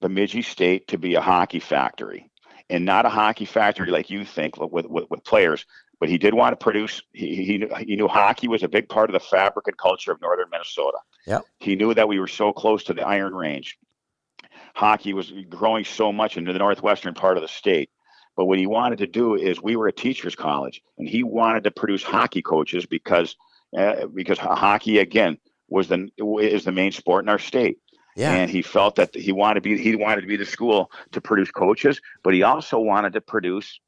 [0.00, 2.30] Bemidji State to be a hockey factory
[2.70, 5.64] and not a hockey factory like you think with, with, with players.
[6.00, 7.02] But he did want to produce.
[7.12, 10.12] He, he knew, he knew hockey was a big part of the fabric and culture
[10.12, 10.98] of northern Minnesota.
[11.26, 11.42] Yep.
[11.60, 13.78] He knew that we were so close to the Iron Range.
[14.74, 17.90] Hockey was growing so much into the northwestern part of the state.
[18.36, 21.64] But what he wanted to do is we were a teachers college, and he wanted
[21.64, 23.36] to produce hockey coaches because
[23.76, 26.08] uh, because hockey again was the
[26.40, 27.78] is the main sport in our state.
[28.16, 28.32] Yeah.
[28.32, 31.20] And he felt that he wanted to be he wanted to be the school to
[31.20, 33.80] produce coaches, but he also wanted to produce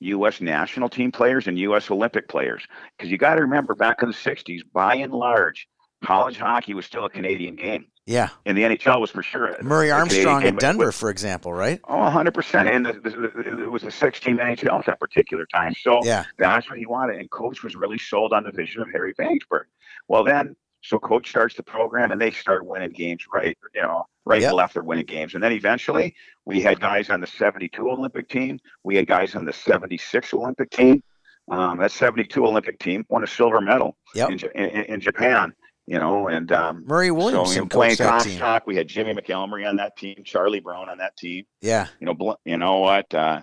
[0.00, 0.40] U.S.
[0.40, 1.90] national team players and U.S.
[1.90, 2.66] Olympic players.
[2.96, 5.68] Because you got to remember, back in the '60s, by and large,
[6.04, 8.28] college hockey was still a Canadian game, yeah.
[8.46, 9.56] and the NHL was for sure.
[9.62, 11.80] Murray Armstrong in with- Denver, for example, right?
[11.88, 12.70] Oh, 100%.
[12.74, 15.74] And the, the, the, it was a 16 NHL at that particular time.
[15.80, 16.24] So Yeah.
[16.38, 17.18] that's what he wanted.
[17.18, 19.64] And coach was really sold on the vision of Harry Bangsberg.
[20.08, 24.06] Well, then, so coach starts the program and they start winning games right, you know,
[24.24, 24.48] right Yep.
[24.50, 25.34] and left, they're winning games.
[25.34, 26.14] And then eventually
[26.44, 28.60] we had guys on the 72 Olympic team.
[28.84, 31.02] We had guys on the 76 Olympic team.
[31.48, 34.30] Um, that 72 Olympic team won a silver medal Yep.
[34.30, 35.52] in, in, in Japan,
[35.86, 38.24] you know, and um, Murray so Williamson you know, Blaine coached.
[38.24, 41.86] Comstock, we had Jimmy McElmury on that team, Charlie Brown on that team Yeah.
[42.00, 43.12] you know, bl- you know what?
[43.14, 43.42] Uh,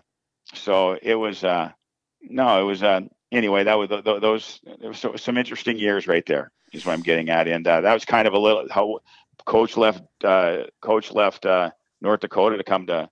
[0.53, 1.71] so it was, uh,
[2.21, 3.01] no, it was, uh,
[3.31, 6.85] anyway, that was th- th- those, there was so, some interesting years right there is
[6.85, 7.47] what I'm getting at.
[7.47, 8.99] And, uh, that was kind of a little, how
[9.45, 13.09] coach left, uh, coach left, uh, North Dakota to come to,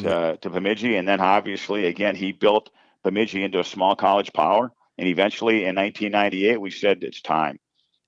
[0.00, 0.96] to, to Bemidji.
[0.96, 2.68] And then obviously, again, he built
[3.02, 4.70] Bemidji into a small college power.
[4.98, 7.58] And eventually in 1998, we said it's time.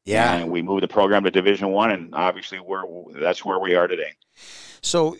[0.04, 0.36] Yeah.
[0.36, 2.82] And we moved the program to Division One, and obviously we're
[3.20, 4.12] that's where we are today.
[4.82, 5.16] So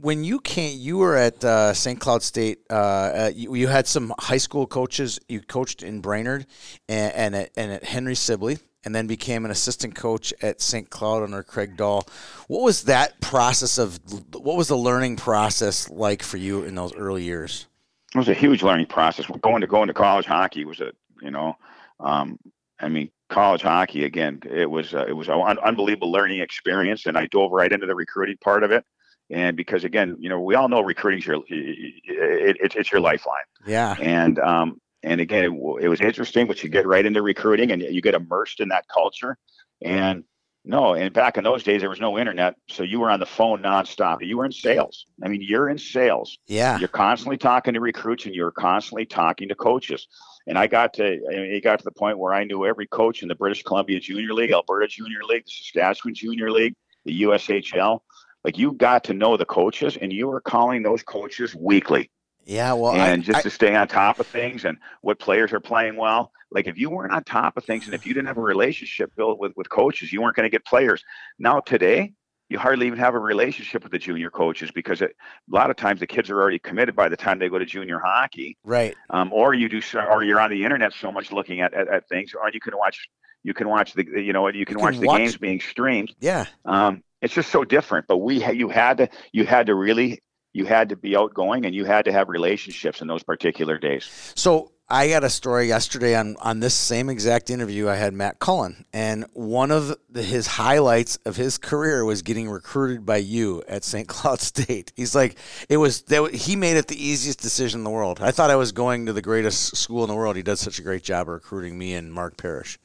[0.00, 1.98] when you came, you were at uh, St.
[1.98, 2.60] Cloud State.
[2.70, 5.18] Uh, you, you had some high school coaches.
[5.28, 6.46] You coached in Brainerd
[6.88, 10.88] and, and at, and at Henry Sibley, and then became an assistant coach at St.
[10.90, 12.06] Cloud under Craig Dahl.
[12.48, 13.98] What was that process of?
[14.32, 17.66] What was the learning process like for you in those early years?
[18.14, 19.26] it was a huge learning process.
[19.42, 21.56] Going to going to college hockey was a you know,
[22.00, 22.38] um,
[22.80, 24.40] I mean, college hockey again.
[24.48, 27.94] It was uh, it was an unbelievable learning experience, and I dove right into the
[27.94, 28.84] recruiting part of it.
[29.30, 33.42] And because again, you know, we all know recruiting's your it, it, it's your lifeline.
[33.66, 33.96] Yeah.
[34.00, 37.82] And um, and again, it, it was interesting, but you get right into recruiting and
[37.82, 39.36] you get immersed in that culture.
[39.82, 40.24] And
[40.68, 43.26] no, and back in those days, there was no internet, so you were on the
[43.26, 44.18] phone nonstop.
[44.20, 45.06] You were in sales.
[45.24, 46.38] I mean, you're in sales.
[46.48, 46.76] Yeah.
[46.78, 50.08] You're constantly talking to recruits and you're constantly talking to coaches.
[50.48, 53.28] And I got to, it got to the point where I knew every coach in
[53.28, 56.74] the British Columbia Junior League, Alberta Junior League, the Saskatchewan Junior League,
[57.04, 58.00] the USHL.
[58.44, 62.10] Like you got to know the coaches and you were calling those coaches weekly
[62.46, 62.72] Yeah.
[62.72, 65.60] Well, and I, just I- to stay on top of things and what players are
[65.60, 66.32] playing well.
[66.50, 69.14] Like if you weren't on top of things and if you didn't have a relationship
[69.16, 71.02] built with, with coaches, you weren't going to get players.
[71.38, 72.12] Now today,
[72.48, 75.10] you hardly even have a relationship with the junior coaches because it,
[75.52, 77.66] a lot of times the kids are already committed by the time they go to
[77.66, 78.94] junior hockey, right.
[79.10, 81.88] um, or you do, so- or you're on the internet so much looking at, at,
[81.88, 83.08] at things, or you can watch,
[83.42, 85.58] you can watch the, you know, you can You watch can the watch- games being
[85.60, 86.14] streamed.
[86.20, 86.44] Yeah.
[86.64, 88.06] Um, it's just so different.
[88.06, 90.20] But we, ha- you had to, you had to really,
[90.56, 94.32] you had to be outgoing and you had to have relationships in those particular days.
[94.34, 97.88] So I got a story yesterday on on this same exact interview.
[97.88, 102.48] I had Matt Cullen, and one of the, his highlights of his career was getting
[102.48, 104.06] recruited by you at St.
[104.06, 104.92] Cloud State.
[104.94, 105.36] He's like,
[105.68, 108.20] it was that he made it the easiest decision in the world.
[108.22, 110.36] I thought I was going to the greatest school in the world.
[110.36, 112.78] He does such a great job of recruiting me and Mark Parrish.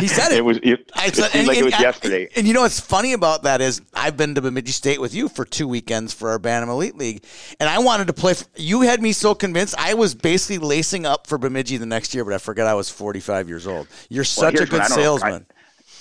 [0.00, 0.38] He said it.
[0.38, 0.58] It was.
[0.62, 2.28] It, I it said- seemed like it and- was and- yesterday.
[2.36, 5.28] And you know what's funny about that is I've been to Bemidji State with you
[5.28, 7.24] for two weekends for our Bantam Elite League,
[7.60, 8.34] and I wanted to play.
[8.34, 12.14] For, you had me so convinced I was basically lacing up for Bemidji the next
[12.14, 13.86] year, but I forgot I was 45 years old.
[14.08, 15.46] You're such a here's good what I I- salesman.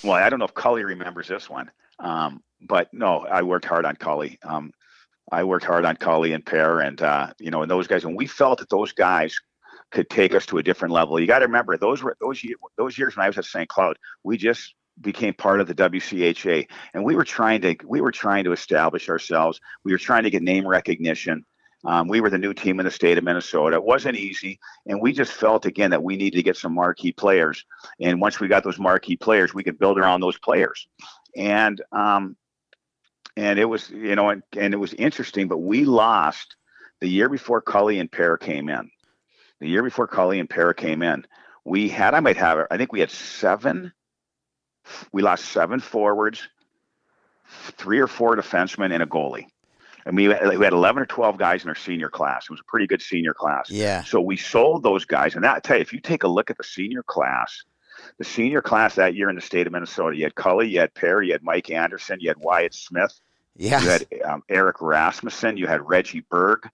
[0.03, 3.86] Well, I don't know if Cully remembers this one, um, but no, I worked hard
[3.86, 4.38] on Cully.
[4.43, 4.73] Um,
[5.32, 8.17] I worked hard on Cully and Pear, and uh, you know, and those guys, and
[8.17, 9.39] we felt that those guys
[9.93, 11.19] could take us to a different level.
[11.19, 12.41] You got to remember those were those
[12.77, 13.69] those years when I was at St.
[13.69, 18.12] Cloud, we just became part of the WCHA, and we were trying to we were
[18.12, 19.62] trying to establish ourselves.
[19.84, 21.45] We were trying to get name recognition.
[21.86, 23.75] Um, we were the new team in the state of Minnesota.
[23.75, 27.12] It wasn't easy, and we just felt again that we needed to get some marquee
[27.12, 27.63] players.
[28.01, 30.88] And once we got those marquee players, we could build around those players.
[31.36, 32.36] And um,
[33.38, 36.56] and it was you know and, and it was interesting, but we lost
[36.99, 38.89] the year before Cully and Pear came in.
[39.63, 41.26] The year before Cully and Para came in,
[41.63, 43.93] we had I might have I think we had seven.
[45.13, 46.45] We lost seven forwards,
[47.78, 49.45] three or four defensemen, and a goalie.
[50.06, 50.34] And we, we
[50.65, 52.43] had 11 or 12 guys in our senior class.
[52.43, 53.69] It was a pretty good senior class.
[53.71, 54.04] Yeah.
[54.04, 55.36] So we sold those guys.
[55.36, 57.63] And that, I tell you, if you take a look at the senior class,
[58.17, 60.93] the senior class that year in the state of Minnesota, you had Cully, you had
[60.93, 63.17] Perry, you had Mike Anderson, you had Wyatt Smith,
[63.56, 63.82] Yeah.
[63.82, 66.69] you had um, Erik Rasmussen, you had Reggie Berg,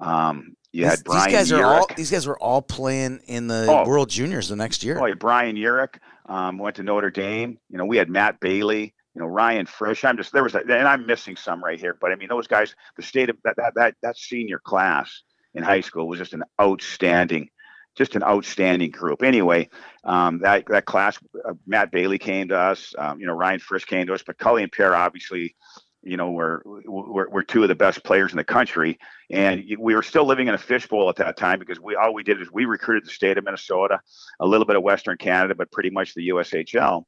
[0.00, 3.46] um, you These- had Brian these guys are all these guys were all playing in
[3.46, 3.86] the Oh.
[3.86, 4.98] World Juniors the next year.
[5.00, 7.58] Oh, yeah, Brian Urick um, went to Notre Dame.
[7.70, 8.94] You know, we had Matt Bailey.
[9.14, 10.04] You know, Ryan Frisch.
[10.06, 11.94] I'm just there was, a, and I'm missing some right here.
[12.00, 15.22] But I mean, those guys, the state of that that that, that senior class
[15.54, 17.50] in high school was just an outstanding,
[17.94, 19.22] just an outstanding group.
[19.22, 19.68] Anyway,
[20.04, 22.94] um, that that class, uh, Matt Bailey came to us.
[22.96, 25.54] Um, you know, Ryan Frisch came to us, but Cully and Pierre obviously.
[26.02, 28.98] You know, were, were were two of the best players in the country,
[29.30, 32.22] and we were still living in a fishbowl at that time because we all we
[32.22, 34.00] did is we recruited the state of Minnesota,
[34.40, 37.04] a little bit of Western Canada, but pretty much the USHL.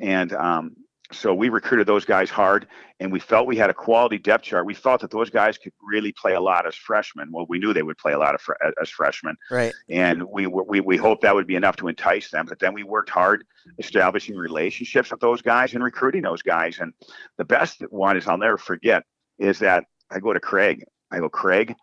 [0.00, 0.76] And um,
[1.12, 2.66] so we recruited those guys hard,
[3.00, 4.64] and we felt we had a quality depth chart.
[4.66, 7.30] We felt that those guys could really play a lot as freshmen.
[7.32, 9.72] Well, we knew they would play a lot of fre- as freshmen, Right.
[9.88, 12.46] and we we we hoped that would be enough to entice them.
[12.48, 13.44] But then we worked hard
[13.78, 16.78] establishing relationships with those guys and recruiting those guys.
[16.78, 16.92] And
[17.38, 19.04] the best one is I'll never forget
[19.38, 20.84] is that I go to Craig.
[21.10, 21.74] I go Craig.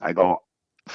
[0.00, 0.42] I go.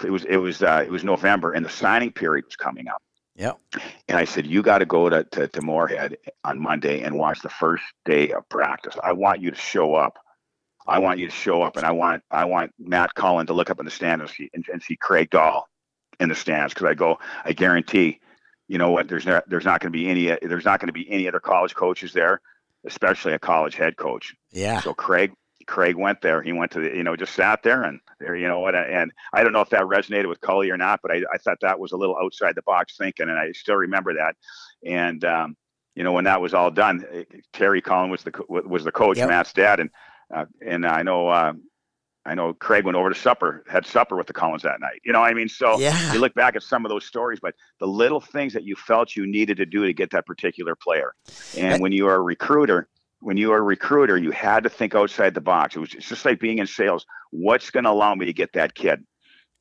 [0.03, 3.01] It was it was uh, it was November, and the signing period was coming up.
[3.37, 3.59] Yep.
[4.07, 7.41] And I said, you got to go to, to, to Moorhead on Monday and watch
[7.41, 8.95] the first day of practice.
[9.01, 10.17] I want you to show up.
[10.87, 13.69] I want you to show up, and I want I want Matt Cullen to look
[13.69, 15.67] up in the stands and see, and, and see Craig Dahl
[16.21, 18.21] in the stands because I go, I guarantee,
[18.69, 19.09] you know what?
[19.09, 21.41] There's not there's not going to be any there's not going to be any other
[21.41, 22.39] college coaches there,
[22.85, 24.33] especially a college head coach.
[24.53, 24.79] Yeah.
[24.79, 25.33] So Craig
[25.67, 26.41] Craig went there.
[26.41, 29.11] He went to the, you know, just sat there and there, you know what, and
[29.33, 31.79] I don't know if that resonated with Cully or not, but I, I thought that
[31.79, 34.35] was a little outside the box thinking, and I still remember that.
[34.85, 35.57] And um,
[35.95, 39.17] you know, when that was all done, eh, Terry Cullen was the was the coach,
[39.17, 39.27] Yep.
[39.27, 39.89] Matt's dad, and
[40.33, 41.29] uh, and I know.
[41.31, 41.63] Um,
[42.25, 44.99] I know Craig went over to supper, had supper with the Cullens that night.
[45.05, 46.11] You know, what I mean, so Yeah.
[46.11, 49.15] you look back at some of those stories, but the little things that you felt
[49.15, 51.13] you needed to do to get that particular player.
[51.57, 54.95] And when you are a recruiter, when you were a recruiter, you had to think
[54.95, 55.75] outside the box.
[55.75, 57.05] It was it's just like being in sales.
[57.31, 59.03] What's going to allow me to get that kid?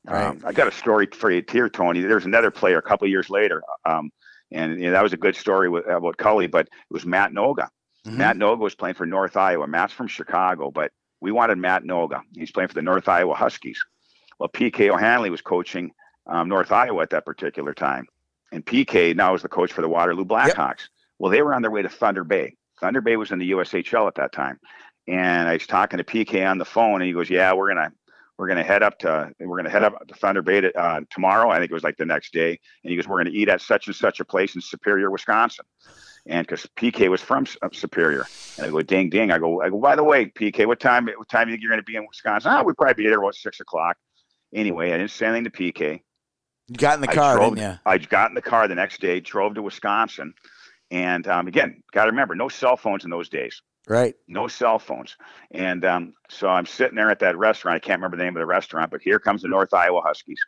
[0.05, 0.27] Right.
[0.27, 2.01] Um, I got a story for you here, Tony.
[2.01, 4.11] There's another player a couple of years later, um,
[4.51, 7.31] and you know, that was a good story with, about Cully, but it was Matt
[7.31, 7.67] Noga.
[8.05, 8.17] Mhm.
[8.17, 9.67] Matt Noga was playing for North Iowa.
[9.67, 12.21] Matt's from Chicago, but we wanted Matt Noga.
[12.35, 13.83] He's playing for the North Iowa Huskies.
[14.39, 15.91] Well, PK O'Handley was coaching
[16.27, 18.05] um, North Iowa at that particular time,
[18.51, 20.87] and PK now is the coach for the Waterloo Blackhawks.
[21.19, 22.55] Well, they were on their way to Thunder Bay.
[22.79, 24.59] Thunder Bay was in the USHL at that time,
[25.07, 27.91] and I was talking to PK on the phone, and he goes, "Yeah, we're gonna."
[28.39, 31.49] We're gonna head up to we're gonna head up to Thunder Bay to, uh, tomorrow.
[31.49, 32.49] I think it was like the next day,
[32.83, 35.65] and he goes, "We're gonna eat at such and such a place in Superior, Wisconsin."
[36.27, 38.25] and because PK was from uh, Superior,
[38.57, 39.31] and I go ding ding.
[39.31, 39.79] I go I go.
[39.79, 41.95] By the way, PK, what time what time do you think you're going to be
[41.95, 42.51] in Wisconsin?
[42.53, 43.97] Ah, we'd probably be there about six o'clock.
[44.53, 46.01] Anyway, I didn't say anything to PK.
[46.67, 47.79] You got in the I car, drove- didn't you?
[47.85, 50.33] I got in the car the next day, drove to Wisconsin,
[50.91, 53.61] and um, again, got to remember, no cell phones in those days.
[53.87, 54.15] Right.
[54.27, 55.15] No cell phones,
[55.51, 57.75] and um, so I'm sitting there at that restaurant.
[57.75, 60.39] I can't remember the name of the restaurant, but here comes the North Iowa Huskies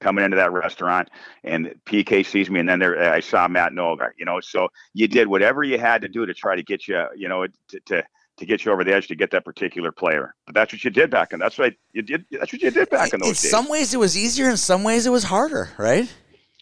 [0.00, 1.10] coming into that restaurant,
[1.44, 4.10] and PK sees me, and then there I saw Matt Noga.
[4.18, 7.04] You know, so you did whatever you had to do to try to get you,
[7.14, 7.80] you know, to.
[7.86, 8.02] to
[8.38, 10.90] to get you over the edge to get that particular player, but that's what you
[10.90, 12.26] did back, and that's what you did.
[12.30, 13.44] That's what you did back in In those days.
[13.44, 14.50] In some ways, it was easier.
[14.50, 15.70] In some ways, it was harder.
[15.78, 16.12] Right.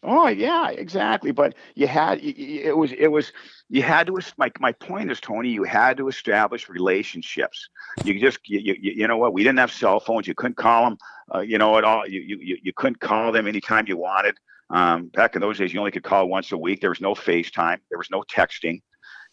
[0.07, 1.33] Oh yeah, exactly.
[1.33, 3.33] But you had it was it was
[3.71, 4.21] you had to.
[4.37, 7.69] My my point is, Tony, you had to establish relationships.
[8.03, 9.33] You just you you, you know what?
[9.33, 10.27] We didn't have cell phones.
[10.27, 10.99] You couldn't call them.
[11.35, 12.07] Uh, you know at all.
[12.07, 14.37] You, you you you couldn't call them anytime you wanted.
[14.71, 16.81] Um, back in those days, you only could call once a week.
[16.83, 17.79] There was no FaceTime.
[17.89, 18.83] There was no texting.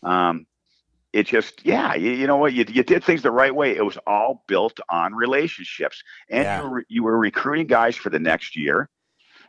[0.04, 0.46] Um,
[1.14, 3.84] it just yeah you, you know what you, you did things the right way it
[3.86, 6.62] was all built on relationships and Yeah.
[6.64, 8.90] you, were, you were recruiting guys for the next year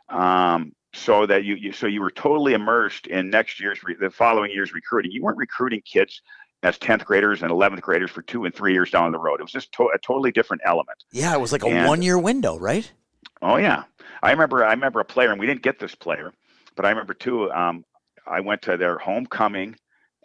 [0.09, 4.09] um, so that you, you so you were totally immersed in next year's re, the
[4.09, 6.21] following year's recruiting you weren't recruiting kids
[6.61, 9.43] as 10th graders and 11th graders for two and three years down the road it
[9.43, 12.57] was just to, a totally different element Yeah, it was like a And- one-year window,
[12.57, 12.91] right?
[13.41, 13.83] Oh yeah,
[14.21, 14.63] I remember.
[14.63, 16.31] I remember a player, and we didn't get this player,
[16.77, 17.51] but I remember too.
[17.51, 17.83] Um,
[18.25, 19.75] I went to their homecoming.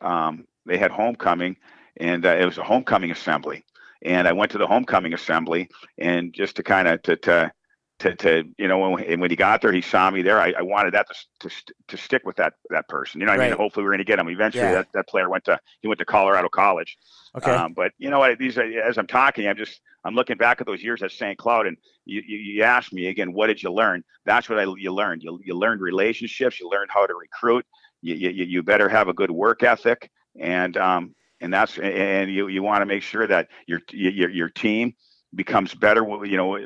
[0.01, 1.57] Um, they had homecoming,
[1.97, 3.65] and uh, it was a homecoming assembly.
[4.03, 7.53] And I went to the homecoming assembly, and just to kind of to, to
[8.01, 10.41] to, to you know when, when he got there he saw me there.
[10.41, 11.07] I, I wanted that
[11.41, 11.55] to, to,
[11.89, 13.21] to stick with that that person.
[13.21, 13.51] You know I right.
[13.51, 14.29] mean hopefully we're going to get him.
[14.29, 14.73] Eventually yeah.
[14.73, 16.97] that, that player went to he went to Colorado College.
[17.37, 17.51] Okay.
[17.51, 18.39] Um, but you know what?
[18.39, 21.37] These as I'm talking I'm just I'm looking back at those years at St.
[21.39, 24.05] Cloud and you, you, you asked me again what did you learn?
[24.25, 25.23] That's what I you learned.
[25.23, 26.61] You, you learned relationships.
[26.61, 27.67] You learned how to recruit.
[28.01, 30.11] You, you, you better have a good work ethic.
[30.41, 34.49] And um and that's and you you want to make sure that your your your
[34.49, 34.95] team
[35.35, 36.03] becomes better.
[36.25, 36.59] You know,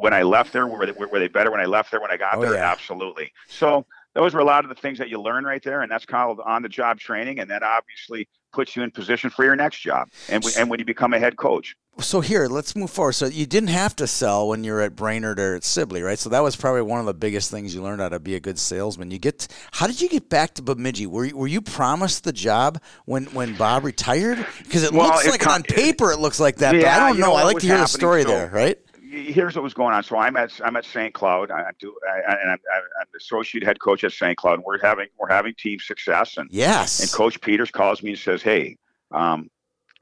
[0.00, 2.00] when I left there, were they, were they better when I left there?
[2.00, 2.70] When I got oh, there, yeah.
[2.70, 3.32] absolutely.
[3.48, 6.04] So those were a lot of the things that you learn right there, and that's
[6.04, 10.44] called on-the-job training, and that obviously puts you in position for your next job, and
[10.58, 13.12] and when you become a head coach so here, let's move forward.
[13.12, 16.18] So you didn't have to sell when you were at Brainerd or at Sibley, right?
[16.18, 18.40] So that was probably one of the biggest things you learned how to be a
[18.40, 19.10] good salesman.
[19.10, 21.06] You get, how did you get back to Bemidji?
[21.06, 24.44] Were you, were you promised the job when, when Bob retired?
[24.62, 27.20] Because it well, looks like on paper it looks like that, yeah, but I don't
[27.20, 27.26] know.
[27.28, 28.78] know I like to hear the story so, there, right?
[29.10, 30.02] Here's what was going on.
[30.02, 31.12] So I'm at I'm at St.
[31.12, 31.50] Cloud.
[31.50, 34.38] I do, I, and I'm, I'm the associate head coach at St.
[34.38, 34.54] Cloud.
[34.54, 38.18] and We're having we're having team success, and yes, and Coach Peters calls me and
[38.18, 38.78] says, "Hey,
[39.10, 39.50] um,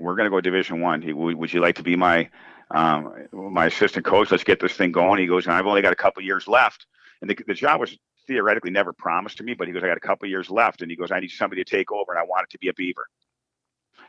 [0.00, 1.02] we're going to go Division One.
[1.14, 2.28] Would you like to be my
[2.72, 4.30] um, my assistant coach?
[4.30, 6.86] Let's get this thing going." He goes, "I've only got a couple years left,"
[7.20, 9.54] and the, the job was theoretically never promised to me.
[9.54, 11.62] But he goes, "I got a couple years left," and he goes, "I need somebody
[11.62, 13.06] to take over, and I want it to be a Beaver."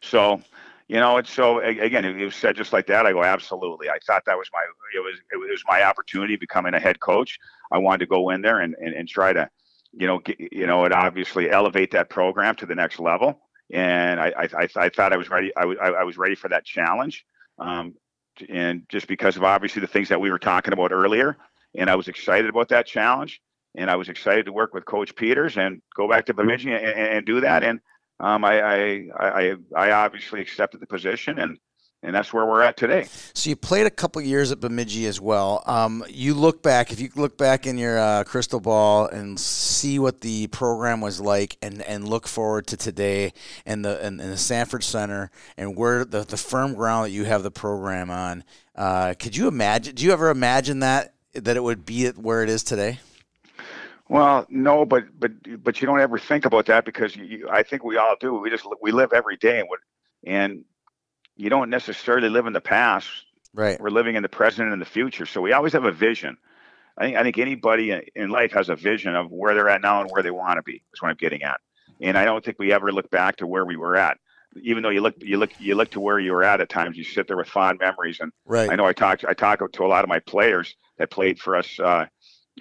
[0.01, 0.41] So,
[0.87, 3.05] you know, it's so again, it was said just like that.
[3.05, 3.89] I go, absolutely.
[3.89, 4.61] I thought that was my
[4.95, 7.37] it was it was my opportunity becoming a head coach.
[7.71, 9.49] I wanted to go in there and and, and try to,
[9.93, 13.39] you know, get, you know, and obviously elevate that program to the next level
[13.73, 15.51] and I, I, I thought I was ready.
[15.55, 17.25] I, I was ready for that challenge,
[17.59, 17.95] um,
[18.49, 21.37] and just because of obviously the things that we were talking about earlier,
[21.75, 23.41] and I was excited about that challenge,
[23.75, 26.83] and I was excited to work with Coach Peters and go back to Bemidji and,
[26.83, 27.79] and do that, and
[28.19, 31.57] um, I, I, I, I obviously accepted the position and
[32.03, 33.05] and that's where we're at today.
[33.33, 35.63] So you played a couple years at Bemidji as well.
[35.65, 39.99] Um, you look back, if you look back in your uh, crystal ball and see
[39.99, 43.33] what the program was like, and, and look forward to today
[43.65, 47.25] and the and, and the Sanford Center and where the, the firm ground that you
[47.25, 48.43] have the program on.
[48.75, 49.95] Uh, could you imagine?
[49.95, 52.99] Do you ever imagine that that it would be where it is today?
[54.09, 55.31] Well, no, but but
[55.63, 58.33] but you don't ever think about that because you, I think we all do.
[58.35, 59.79] We just we live every day and what
[60.25, 60.63] and
[61.35, 63.07] you don't necessarily live in the past.
[63.53, 63.79] Right.
[63.79, 65.25] We're living in the present and the future.
[65.25, 66.37] So we always have a vision.
[66.97, 70.01] I think I think anybody in life has a vision of where they're at now
[70.01, 70.83] and where they want to be.
[70.93, 71.59] Is what I'm getting at.
[71.99, 74.17] And I don't think we ever look back to where we were at.
[74.61, 76.97] Even though you look you look you look to where you were at at times,
[76.97, 78.19] you sit there with fond memories.
[78.19, 78.69] And right.
[78.69, 81.55] I know I talked I talk to a lot of my players that played for
[81.55, 82.05] us uh,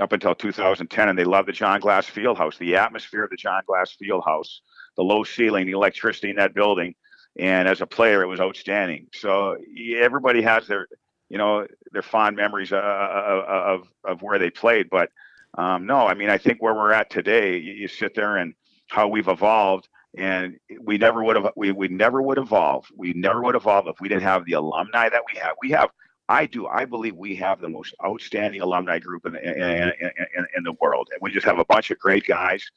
[0.01, 3.63] up until 2010, and they love the John Glass Fieldhouse, the atmosphere of the John
[3.67, 4.61] Glass Fieldhouse,
[4.97, 6.95] the low ceiling, the electricity in that building
[7.41, 9.07] and as a player, it was outstanding.
[9.15, 9.57] So
[9.97, 10.87] everybody has their,
[11.31, 14.91] you know, their fond memories uh, uh, uh, of of where they played.
[14.91, 15.11] But
[15.57, 18.55] um, no, I mean, I think where we're at today, you, you, sit there and
[18.89, 22.87] how we've evolved, and we never would have, we we never would evolve.
[22.95, 25.57] We never would evolve if we didn't have the alumni that we have.
[25.63, 25.89] We have.
[26.29, 26.67] I do.
[26.67, 31.09] I believe we have the most outstanding alumni group in, in, in, in the world,
[31.11, 32.71] and we just have a bunch of great guys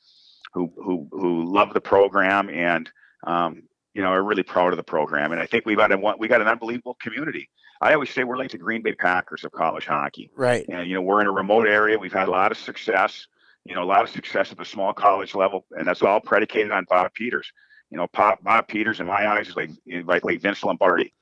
[0.54, 2.90] who who who love the program and
[3.26, 3.64] um,
[3.94, 5.32] you know, are really proud of the program.
[5.32, 7.50] And I think we've got a, we got an unbelievable community.
[7.82, 10.32] I always say we're like the Green Bay Packers of college hockey.
[10.36, 10.66] Right.
[10.70, 12.00] And, you know, we're in a remote area.
[12.00, 13.28] We've had a lot of success,
[13.66, 15.66] you know, a lot of success at the small college level.
[15.72, 17.52] And that's all predicated on Bob Peters.
[17.90, 19.70] You know, Bob, Bob Peters, in my eyes, is like,
[20.06, 21.14] like, like Vince Lombardi.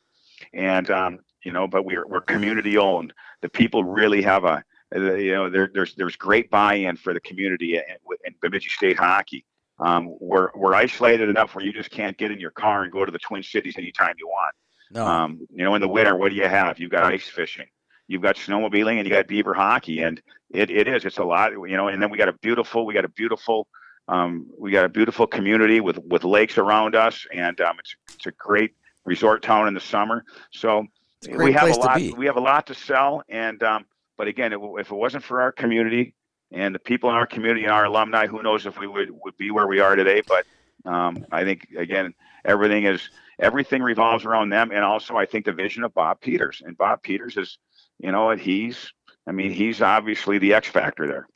[0.54, 3.14] And, um, you know, but we're, we're community owned.
[3.42, 7.76] The people really have a, you know, there, there's, there's great buy-in for the community
[7.76, 7.84] in,
[8.26, 9.46] in Bemidji State hockey.
[9.82, 13.04] Um, we're we're isolated enough where you just can't get in your car and go
[13.04, 14.56] to the Twin Cities anytime you want.
[14.92, 15.08] No.
[15.08, 16.80] Um, you know, in the winter, what do you have?
[16.80, 17.66] You've got ice fishing,
[18.08, 21.52] you've got snowmobiling, and you got beaver hockey, and it, it is it's a lot.
[21.54, 23.68] You know, and then we got a beautiful we got a beautiful
[24.08, 28.28] um, we got a beautiful community with with lakes around us, and um, it's it's
[28.28, 30.24] a great resort town in the summer.
[30.52, 30.86] So
[31.28, 34.60] we have a lot we have a lot to sell, and um, but again, it,
[34.78, 36.14] if it wasn't for our community
[36.52, 38.28] and the people in our community and our alumni.
[38.28, 40.22] Who knows if we would, would be where we are today?
[40.28, 40.46] But
[40.86, 42.14] um, I think again,
[42.46, 43.10] everything is
[43.40, 46.62] everything revolves around them, and also I think the vision of Bob Peters.
[46.66, 47.58] And Bob Peters is,
[48.00, 48.94] you know, he's.
[49.28, 51.28] I mean, he's obviously the X factor there.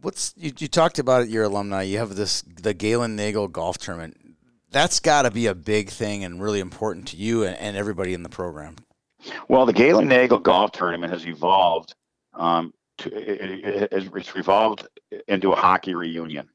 [0.00, 1.82] What's you, you talked about it, your alumni?
[1.82, 4.18] You have this the Galen Nagel golf tournament.
[4.72, 8.12] That's got to be a big thing and really important to you and, and everybody
[8.12, 8.76] in the program.
[9.46, 11.94] Well, the Galen Nagel golf tournament has evolved
[12.34, 12.72] um,
[13.02, 14.86] to, it, it's revolved
[15.28, 16.48] into a hockey reunion.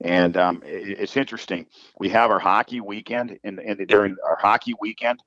[0.00, 1.66] And um, it, it's interesting.
[1.98, 5.22] We have our hockey weekend, and, and during our hockey weekend,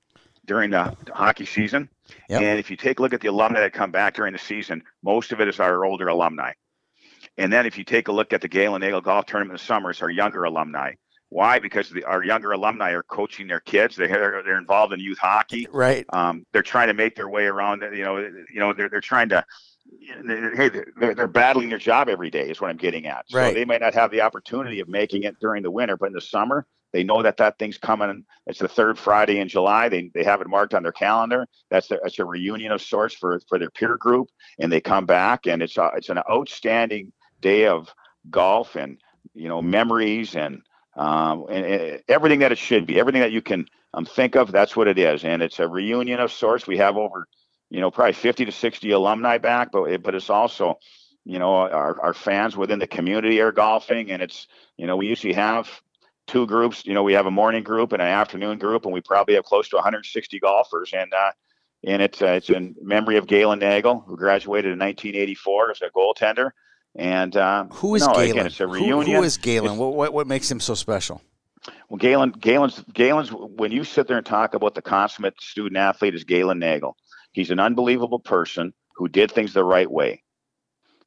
[0.45, 1.89] during the hockey season.
[2.30, 2.41] Yep.
[2.41, 4.84] And if you take a look at the alumni that come back during the season,
[5.03, 6.53] most of it is our older alumni.
[7.38, 9.66] And then if you take a look at the Galen Nagel Golf Tournament in the
[9.66, 10.93] summer, it's our younger alumni.
[11.30, 11.60] Why?
[11.60, 13.95] Because the, our younger alumni are coaching their kids.
[13.95, 15.68] They're they're involved in youth hockey.
[15.72, 16.05] Right.
[16.12, 17.82] Um, they're trying to make their way around.
[17.82, 19.45] You know, you know, they're they're trying to.
[20.26, 22.50] Hey, they're, they're battling their job every day.
[22.50, 23.26] Is what I'm getting at.
[23.30, 23.54] So Right.
[23.54, 26.22] they might not have the opportunity of making it during the winter, but in the
[26.22, 28.26] summer, they know that that thing's coming.
[28.48, 29.90] It's the third Friday in July.
[29.90, 31.48] They they have it marked on their calendar.
[31.70, 35.06] That's their, that's a reunion of sorts for for their peer group, and they come
[35.06, 37.12] back, and it's a, it's an outstanding
[37.42, 37.94] day of
[38.30, 39.00] golf and
[39.34, 40.62] you know memories and
[40.96, 44.52] um, and, and everything that it should be, everything that you can um, think of.
[44.52, 46.68] That's what it is, and it's a reunion of sorts.
[46.68, 47.28] We have over,
[47.70, 50.80] you know, probably fifty to sixty alumni back, but it, but it's also,
[51.26, 54.48] you know, our, our fans within the community are golfing, and it's
[54.78, 55.70] you know we usually have
[56.28, 56.86] two groups.
[56.86, 59.44] You know, we have a morning group and an afternoon group, and we probably have
[59.44, 61.32] close to 160 golfers, and uh,
[61.86, 65.90] and it's uh, it's in memory of Galen Nagel, who graduated in 1984 as a
[65.90, 66.52] goaltender.
[66.96, 68.32] And uh, Who is no, Galen?
[68.32, 69.18] Again, it's a Who- reunion.
[69.18, 69.78] who is Galen?
[69.78, 71.22] What, what what makes him so special?
[71.88, 73.32] Well, Galen, Galen's, Galen's.
[73.32, 76.98] When you sit there and talk about the consummate student athlete, is Galen Nagel.
[77.40, 80.24] He's an unbelievable person who did things the right way.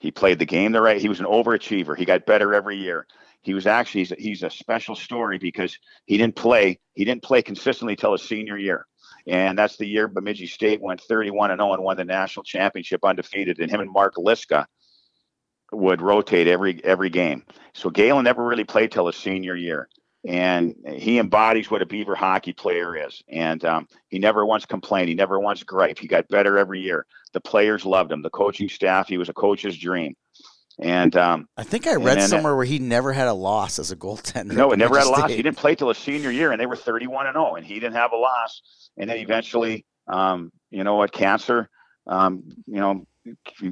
[0.00, 0.98] He played the game the right.
[0.98, 1.94] He was an overachiever.
[1.94, 3.06] He got better every year.
[3.42, 6.80] He was actually he's a, he's a special story because he didn't play.
[6.94, 8.86] He didn't play consistently till his senior year,
[9.26, 13.04] and that's the year Bemidji State went 31 and 0 and won the national championship
[13.04, 13.58] undefeated.
[13.58, 14.64] And him and Mark Liska
[15.70, 17.44] would rotate every every game.
[17.74, 19.86] So Galen never really played till his senior year
[20.24, 23.22] and he embodies what a Beaver hockey player is.
[23.28, 25.08] And um, he never once complained.
[25.08, 25.98] He never once griped.
[25.98, 27.06] He got better every year.
[27.32, 28.22] The players loved him.
[28.22, 29.08] The coaching staff.
[29.08, 30.14] He was a coach's dream.
[30.78, 33.90] And um, I think I read then- somewhere where he never had a loss as
[33.90, 34.52] a goaltender.
[34.52, 35.24] no, it never had a loss.
[35.24, 35.36] State.
[35.36, 37.74] He didn't play till his senior year, and they were 31 and 0, and he
[37.74, 38.62] didn't have a loss.
[38.96, 41.68] And then eventually, um, you know what, cancer.
[42.06, 43.06] Um, you know,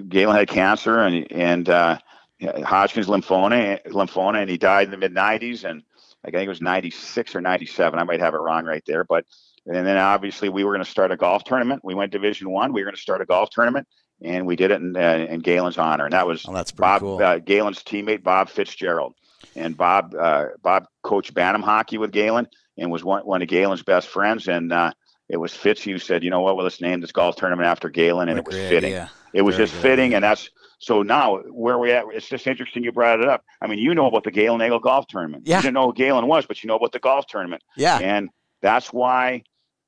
[0.09, 1.99] Galen had cancer, and and uh,
[2.43, 5.83] Hodgkin's lymphoma, lymphoma, and he died in the mid 90s, and
[6.25, 7.99] I think it was 96 or 97.
[7.99, 9.25] I might have it wrong right there, but
[9.67, 11.83] and then obviously we were going to start a golf tournament.
[11.85, 12.73] We went Division One.
[12.73, 13.87] We were going to start a golf tournament,
[14.23, 17.01] and we did it in, uh, in Galen's honor, and that was Oh, that's Bob
[17.01, 17.23] cool.
[17.23, 19.15] uh, Galen's teammate Bob Fitzgerald,
[19.57, 22.49] and Bob uh, Bob coached Bantam hockey with Galen
[22.79, 24.49] and was one one of Galen's best friends.
[24.49, 24.93] And uh,
[25.29, 27.89] it was Fitz who said, you know what, well let's name this golf tournament after
[27.89, 28.93] Galen, and What it was fitting.
[28.93, 29.11] idea.
[29.33, 30.51] It was Very just good fitting, and that's
[30.81, 32.05] so now where we at.
[32.13, 33.45] It's just interesting you brought it up.
[33.63, 35.45] I mean, you know about the Galen Nagel golf tournament.
[35.47, 35.57] Yeah.
[35.59, 37.99] You didn't know who Galen was, but you know about the golf tournament, Yeah.
[37.99, 38.31] and
[38.63, 39.45] that's why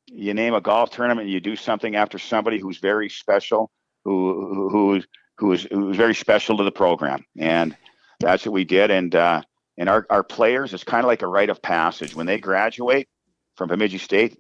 [0.06, 1.28] you name a golf tournament.
[1.28, 3.70] You do something after somebody who's very special,
[4.04, 5.02] who who
[5.38, 7.76] who is who's very special to the program, and
[8.20, 8.90] that's what we did.
[8.90, 9.42] And uh,
[9.78, 13.08] and our our players it's kind of like a rite of passage when they graduate
[13.56, 14.38] from Bemidji State.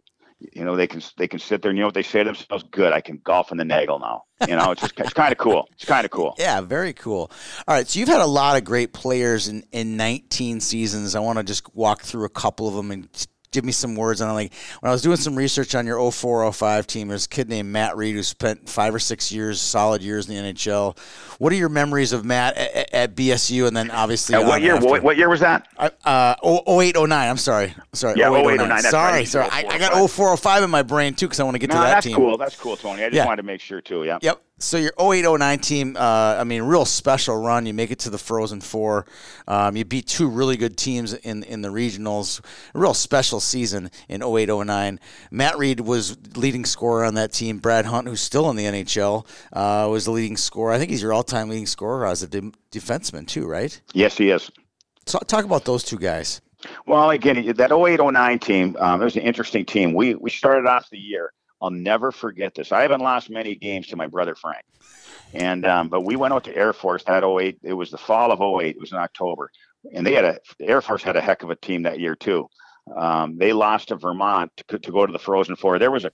[0.52, 2.24] You know, they can they can sit there and you know what they say to
[2.24, 2.64] themselves.
[2.70, 4.24] Good, I can golf in the Nagel now.
[4.48, 5.68] You know, it's just it's kind of cool.
[5.72, 6.34] It's kind of cool.
[6.38, 7.30] Yeah, very cool.
[7.68, 11.14] All right, so you've had a lot of great players in, in 19 seasons.
[11.14, 13.08] I want to just walk through a couple of them and
[13.52, 14.32] give me some words on it.
[14.32, 17.68] Like when I was doing some research on your 0405 team, there's a kid named
[17.70, 20.98] Matt Read who spent five or six years, solid years in the NHL.
[21.38, 24.78] What are your memories of Matt at, at BSU, and then obviously And what year?
[24.80, 25.68] What, what year was that?
[25.78, 27.28] Uh, oh, 0809.
[27.30, 27.74] I'm sorry.
[27.92, 28.18] Sorry.
[28.18, 28.60] Yeah, 0809.
[28.78, 29.28] 0809, Sorry, right.
[29.28, 29.48] sorry.
[29.50, 30.10] I, I got 0405.
[30.10, 32.16] 0405 in my brain too because I want to get No, to that that's team.
[32.16, 32.36] cool.
[32.38, 33.02] That's cool, Tony.
[33.02, 33.26] I just Yeah.
[33.26, 34.04] wanted to make sure too.
[34.04, 34.18] Yeah.
[34.22, 34.42] Yep.
[34.62, 37.66] So your 0809 team, uh, I mean, real special run.
[37.66, 39.06] You make it to the Frozen Four.
[39.48, 42.40] Um, you beat two really good teams in in the regionals.
[42.72, 45.00] A real special season in 0809.
[45.32, 47.58] Matt Read was leading scorer on that team.
[47.58, 50.72] Brad Hunt, who's still in the NHL, uh, was the leading scorer.
[50.72, 53.78] I think he's your all-time leading scorer as a de- defenseman too, right?
[53.94, 54.48] Yes, he is.
[55.06, 56.40] So talk about those two guys.
[56.86, 59.92] Well, again, that 0809 team, um, it was an interesting team.
[59.92, 61.32] We we started off the year.
[61.62, 62.72] I'll never forget this.
[62.72, 64.64] I haven't lost many games to my brother Frank.
[65.32, 67.58] And um, but we went out to Air Force that 08.
[67.62, 68.76] It was the fall of 08.
[68.76, 69.50] It was in October.
[69.94, 72.14] And they had a the Air Force had a heck of a team that year
[72.16, 72.48] too.
[72.94, 75.78] Um, they lost to Vermont to, to go to the Frozen Four.
[75.78, 76.10] There was a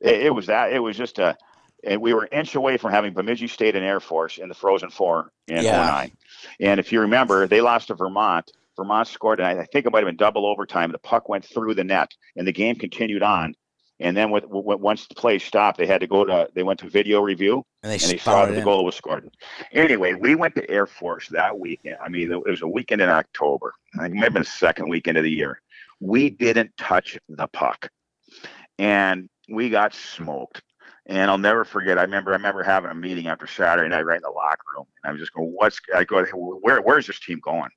[0.00, 1.36] it, it was that it was just a
[1.84, 4.54] and we were an inch away from having Bemidji State and Air Force in the
[4.54, 5.86] Frozen Four in Yeah.
[5.86, 6.12] 09.
[6.60, 8.50] And if you remember, they lost to Vermont.
[8.76, 10.92] Vermont scored, and I I think it might have been double overtime.
[10.92, 13.54] The puck went through the net, and the game continued on.
[13.98, 16.80] And then with, with, once the play stopped, they had to go to they went
[16.80, 19.30] to video review, And they, and they saw that the goal was scored.
[19.72, 21.96] Anyway, we went to Air Force that weekend.
[22.04, 23.72] I mean, it was a weekend in October.
[23.94, 25.60] I think it might have been the second weekend of the year.
[26.00, 27.88] We didn't touch the puck,
[28.78, 30.62] and we got smoked.
[31.06, 31.98] And I'll never forget.
[31.98, 32.32] I remember.
[32.32, 34.86] I remember having a meeting after Saturday night, right in the locker room.
[35.02, 36.82] And I was just going, "What's?" I go, "Where?
[36.82, 37.70] Where's this team going?"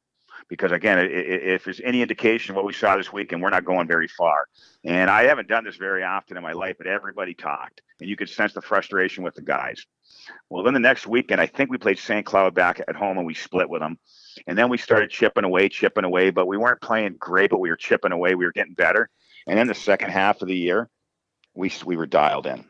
[0.49, 4.07] Because again, if there's any indication what we saw this weekend, we're not going very
[4.07, 4.47] far.
[4.83, 8.17] And I haven't done this very often in my life, but everybody talked, and you
[8.17, 9.85] could sense the frustration with the guys.
[10.49, 12.25] Well, then the next weekend, I think we played St.
[12.25, 13.99] Cloud back at home, and we split with them.
[14.47, 17.69] And then we started chipping away, chipping away, but we weren't playing great, but we
[17.69, 18.35] were chipping away.
[18.35, 19.09] We were getting better.
[19.47, 20.89] And then the second half of the year,
[21.53, 22.65] we we were dialed in.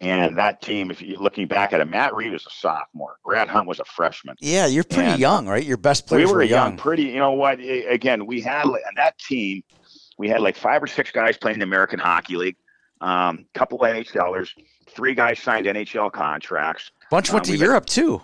[0.00, 3.16] And that team, if you're looking back at it, Matt Read was a sophomore.
[3.24, 4.36] Brad Hunt was a freshman.
[4.40, 5.64] Yeah, you're pretty and young, right?
[5.64, 6.76] Your best players we were, were young, young.
[6.76, 7.60] Pretty, you know what?
[7.60, 9.62] Again, we had on that team,
[10.18, 12.56] we had like five or six guys playing the American Hockey League,
[13.00, 14.50] a um, couple NHLers,
[14.90, 16.90] three guys signed NHL contracts.
[17.10, 18.20] Bunch went um, to Europe too.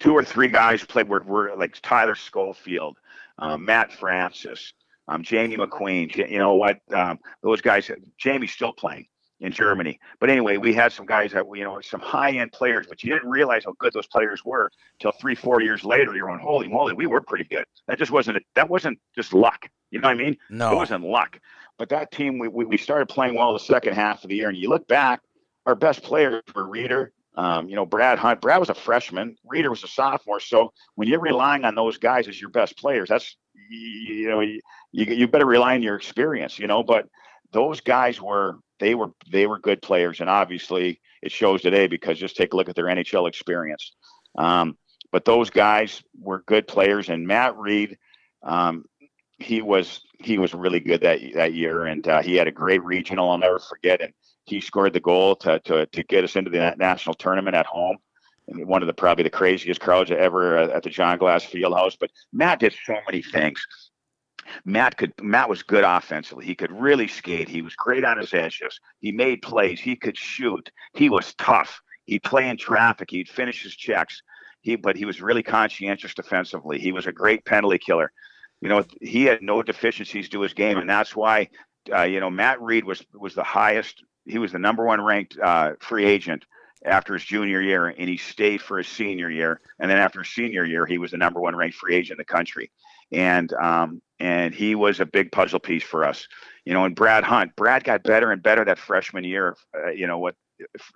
[0.00, 1.08] Two or three guys played.
[1.08, 2.96] Were, were like Tyler Schofield,
[3.38, 4.72] um, Matt Francis,
[5.06, 6.28] um, Jamie McQueen.
[6.28, 6.80] You know what?
[6.92, 7.88] Um, those guys.
[8.18, 9.06] Jamie's still playing
[9.40, 9.98] in Germany.
[10.20, 13.12] But anyway, we had some guys that you know some high end players, but you
[13.12, 16.14] didn't realize how good those players were until three, four years later.
[16.14, 17.64] You're going, holy moly, we were pretty good.
[17.86, 19.68] That just wasn't that wasn't just luck.
[19.90, 20.36] You know what I mean?
[20.50, 21.38] No, it wasn't luck.
[21.78, 24.56] But that team, we, we started playing well the second half of the year, and
[24.56, 25.20] you look back,
[25.66, 27.12] our best players were Reeder.
[27.36, 28.40] Um, you know, Brad Hunt.
[28.40, 29.36] Brad was a freshman.
[29.44, 30.38] Reeder was a sophomore.
[30.38, 33.36] So when you're relying on those guys as your best players, that's
[33.68, 34.60] you, you know you,
[34.92, 36.60] you better rely on your experience.
[36.60, 37.08] You know, but
[37.50, 42.18] those guys were they were they were good players, and obviously it shows today because
[42.18, 43.94] just take a look at their NHL experience.
[44.36, 44.76] Um,
[45.10, 47.96] but those guys were good players, and Matt Read,
[48.42, 48.84] um,
[49.38, 52.84] he was he was really good that that year, and uh, he had a great
[52.84, 53.30] regional.
[53.30, 54.14] I'll never forget it.
[54.44, 57.96] He scored the goal to to to get us into the national tournament at home.
[58.48, 61.96] And one of the probably the craziest crowds ever at the John Glass Fieldhouse.
[61.98, 63.64] But Matt did so many things.
[64.64, 66.44] Matt could Matt was good offensively.
[66.44, 67.48] He could really skate.
[67.48, 68.78] He was great on his edges.
[69.00, 69.80] He made plays.
[69.80, 70.70] He could shoot.
[70.94, 71.80] He was tough.
[72.04, 73.10] He'd play in traffic.
[73.10, 74.22] He'd finish his checks.
[74.60, 76.78] He but he was really conscientious defensively.
[76.78, 78.12] He was a great penalty killer.
[78.60, 81.48] You know, he had no deficiencies to his game, and that's why
[81.92, 84.02] uh, you know Matt Read was was the highest.
[84.26, 86.46] He was the number one ranked uh, free agent
[86.84, 89.60] after his junior year, and he stayed for his senior year.
[89.78, 92.18] And then after his senior year, he was the number one ranked free agent in
[92.18, 92.70] the country.
[93.12, 96.26] And um, and he was a big puzzle piece for us.
[96.64, 99.56] You know, and Brad Hunt, Brad got better and better that freshman year.
[99.74, 100.34] Uh, you know what?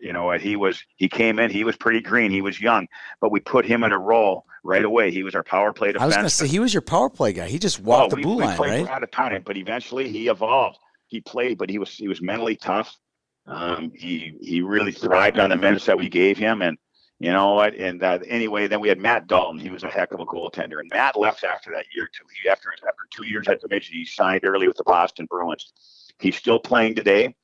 [0.00, 0.40] You know what?
[0.40, 1.50] He was he came in.
[1.50, 2.30] He was pretty green.
[2.30, 2.86] He was young,
[3.20, 5.10] but we put him in a role right away.
[5.10, 6.02] He was our power play defense.
[6.02, 7.48] I was going to say he was your power play guy.
[7.48, 8.88] He just walked well, the we, blue we line, right?
[8.88, 10.78] Out of time, but eventually he evolved.
[11.08, 12.96] He played, but he was he was mentally tough.
[13.46, 16.78] Um, he he really thrived on the minutes that we gave him, and
[17.18, 17.74] you know what?
[17.74, 19.58] And uh, anyway, then we had Matt Dalton.
[19.58, 20.78] He was a heck of a goaltender.
[20.80, 22.24] And Matt left after that year too.
[22.42, 25.72] He after after two years at Bemidji, he signed early with the Boston Bruins.
[26.20, 27.34] He's still playing today.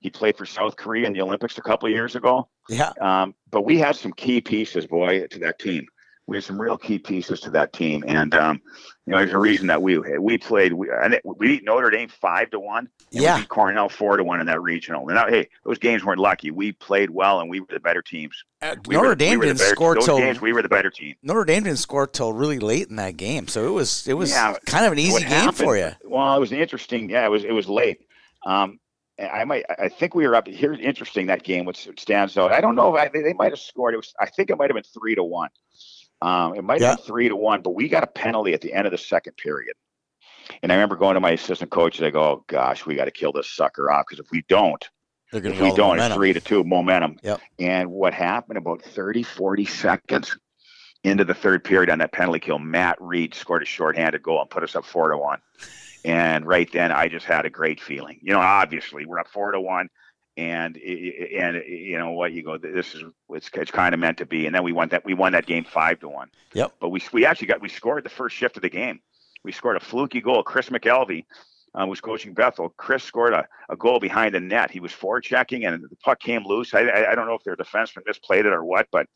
[0.00, 2.48] He played for South Korea in the Olympics a couple of years ago.
[2.68, 2.92] Yeah.
[3.00, 5.86] Um, but we had some key pieces, boy, to that team
[6.26, 8.62] we had some real key pieces to that team, and um,
[9.06, 10.72] you know, there's a reason that we we played.
[10.72, 10.88] We
[11.24, 12.88] we beat Notre Dame five to one.
[13.10, 15.08] yeah, we beat Cornell four to one in that regional.
[15.08, 16.52] And now, hey, those games weren't lucky.
[16.52, 18.44] We played well, and we were the better teams.
[18.60, 20.40] Uh, Notre were, Dame we didn't better, score those till games.
[20.40, 21.16] We were the better team.
[21.22, 24.30] Notre Dame didn't score till really late in that game, so it was it was
[24.30, 25.90] yeah, kind of an easy game happened, for you.
[26.04, 27.10] Well, it was interesting.
[27.10, 28.06] Yeah, it was it was late.
[28.46, 28.78] Um,
[29.18, 29.64] I might.
[29.78, 30.46] I think we were up.
[30.46, 32.52] Here's interesting that game, which stands out.
[32.52, 33.94] I don't know if I, they, they might have scored.
[33.94, 34.14] It was.
[34.18, 35.50] I think it might have been three to one.
[36.22, 38.72] Um, it might have been three to one, but we got a penalty at the
[38.72, 39.74] end of the second period.
[40.62, 41.98] And I remember going to my assistant coach.
[41.98, 44.88] They go, "Oh gosh, we got to kill this sucker off because if we don't,
[45.32, 47.40] if we don't, it's three to two momentum." Yep.
[47.58, 50.36] And what happened about 30, 40 seconds
[51.02, 54.50] into the third period on that penalty kill, Matt Reed scored a shorthanded goal and
[54.50, 55.40] put us up four to one.
[56.04, 58.20] And right then, I just had a great feeling.
[58.22, 59.88] You know, obviously, we're up four to one
[60.36, 64.26] and and you know what you go this is it's, it's kind of meant to
[64.26, 66.28] be and then we won that we won that game five to one.
[66.54, 66.72] Yep.
[66.80, 69.00] But we we actually got we scored the first shift of the game.
[69.44, 70.42] We scored a fluky goal.
[70.42, 71.24] Chris McKelvey
[71.74, 72.70] uh, was coaching bethel.
[72.76, 74.70] Chris scored a, a goal behind the net.
[74.70, 76.72] He was forechecking and the puck came loose.
[76.74, 79.06] I, I, I don't know if their defenseman misplayed it or what but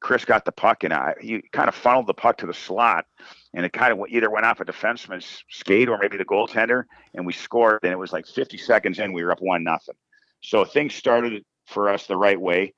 [0.00, 3.04] chris got the puck and I, he kind of funneled the puck to the slot
[3.52, 7.26] and it kind of either went off a defenseman's skate or maybe the goaltender and
[7.26, 9.96] we scored and it was like 50 seconds in we were up one nothing
[10.40, 12.74] so things started for us the right way.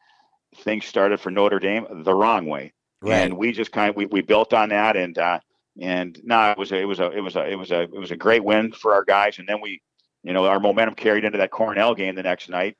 [0.58, 3.18] Things started for Notre Dame the wrong way, right.
[3.18, 4.96] and we just kind of we, we built on that.
[4.96, 5.38] And uh,
[5.80, 7.98] and no, it was a, it was a it was a it was a it
[7.98, 9.38] was a great win for our guys.
[9.38, 9.80] And then we,
[10.24, 12.76] you know, our momentum carried into that Cornell game the next night.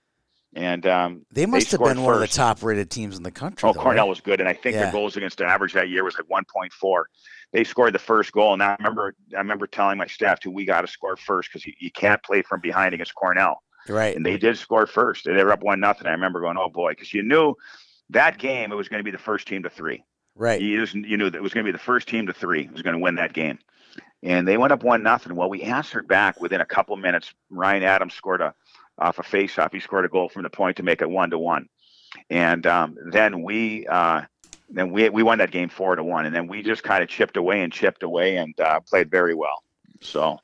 [0.57, 2.05] And um, they must they have been first.
[2.05, 3.69] one of the top-rated teams in the country.
[3.69, 4.09] Oh, though, Cornell right?
[4.09, 4.83] was good, and I think Yeah.
[4.83, 7.05] their goals against average that year was like 1.4.
[7.53, 10.65] They scored the first goal, and I remember I remember telling my staff too, we
[10.65, 14.15] got to score first because you, you can't play from behind against Cornell right.
[14.17, 15.27] and they did score first.
[15.27, 16.07] and They were up one nothing.
[16.07, 17.55] I remember going, "Oh boy," because you knew
[18.11, 20.03] that game it was going to be the first team to three.
[20.35, 20.61] Right.
[20.61, 22.69] You just you knew that it was going to be the first team to three
[22.73, 23.59] was going to win that game.
[24.23, 25.35] and they went up one nothing.
[25.35, 27.33] Well, we answered back within a couple minutes.
[27.51, 28.55] Ryan Adams scored a
[28.99, 29.73] off a face-off.
[29.73, 31.69] He scored a goal from the point to make it one to one,
[32.29, 34.23] and um, then we uh,
[34.69, 37.09] then we we won that game four to one, and then we just kind of
[37.09, 39.63] chipped away and chipped away and uh, played very well.
[40.01, 40.39] So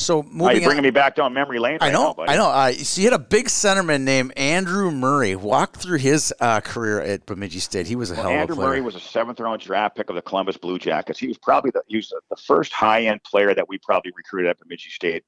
[0.00, 1.78] so moving you're bringing on, me back down memory lane.
[1.80, 2.24] I know, now.
[2.26, 2.48] I know.
[2.48, 5.36] Uh, so you had a big centerman named Andrew Murray.
[5.36, 7.86] Walk through his uh, career at Bemidji State.
[7.86, 8.56] He was a Well, hell of a Andrew.
[8.56, 11.18] Murray was a seventh round draft pick of the Columbus Blue Jackets.
[11.18, 14.50] He was probably the he was the first high end player that we probably recruited
[14.50, 15.24] at Bemidji State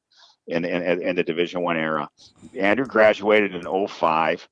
[0.47, 2.09] in in, in the Division One era.
[2.59, 4.49] Andrew graduated in 05.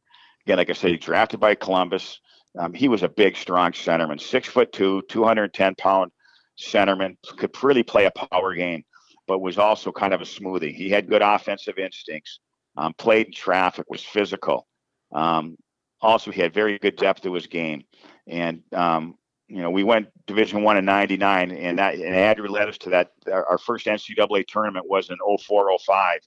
[0.46, 2.20] Again, like I said, he drafted by Columbus.
[2.58, 6.10] Um, he was a big, strong centerman, six foot two, 210 pound
[6.58, 7.16] centerman.
[7.36, 8.84] Could really play a power game,
[9.30, 10.74] but was also kind of a smoothie.
[10.74, 12.40] He had good offensive instincts.
[12.76, 14.66] Um, played in traffic, was physical.
[15.12, 15.56] Um,
[16.00, 17.84] also, he had very good depth to his game
[18.26, 19.16] and um,
[19.48, 22.90] you know we went Division One in '99, and that and Andrew led us to
[22.90, 23.12] that.
[23.30, 26.18] Our, our first NCAA tournament was in 04-05.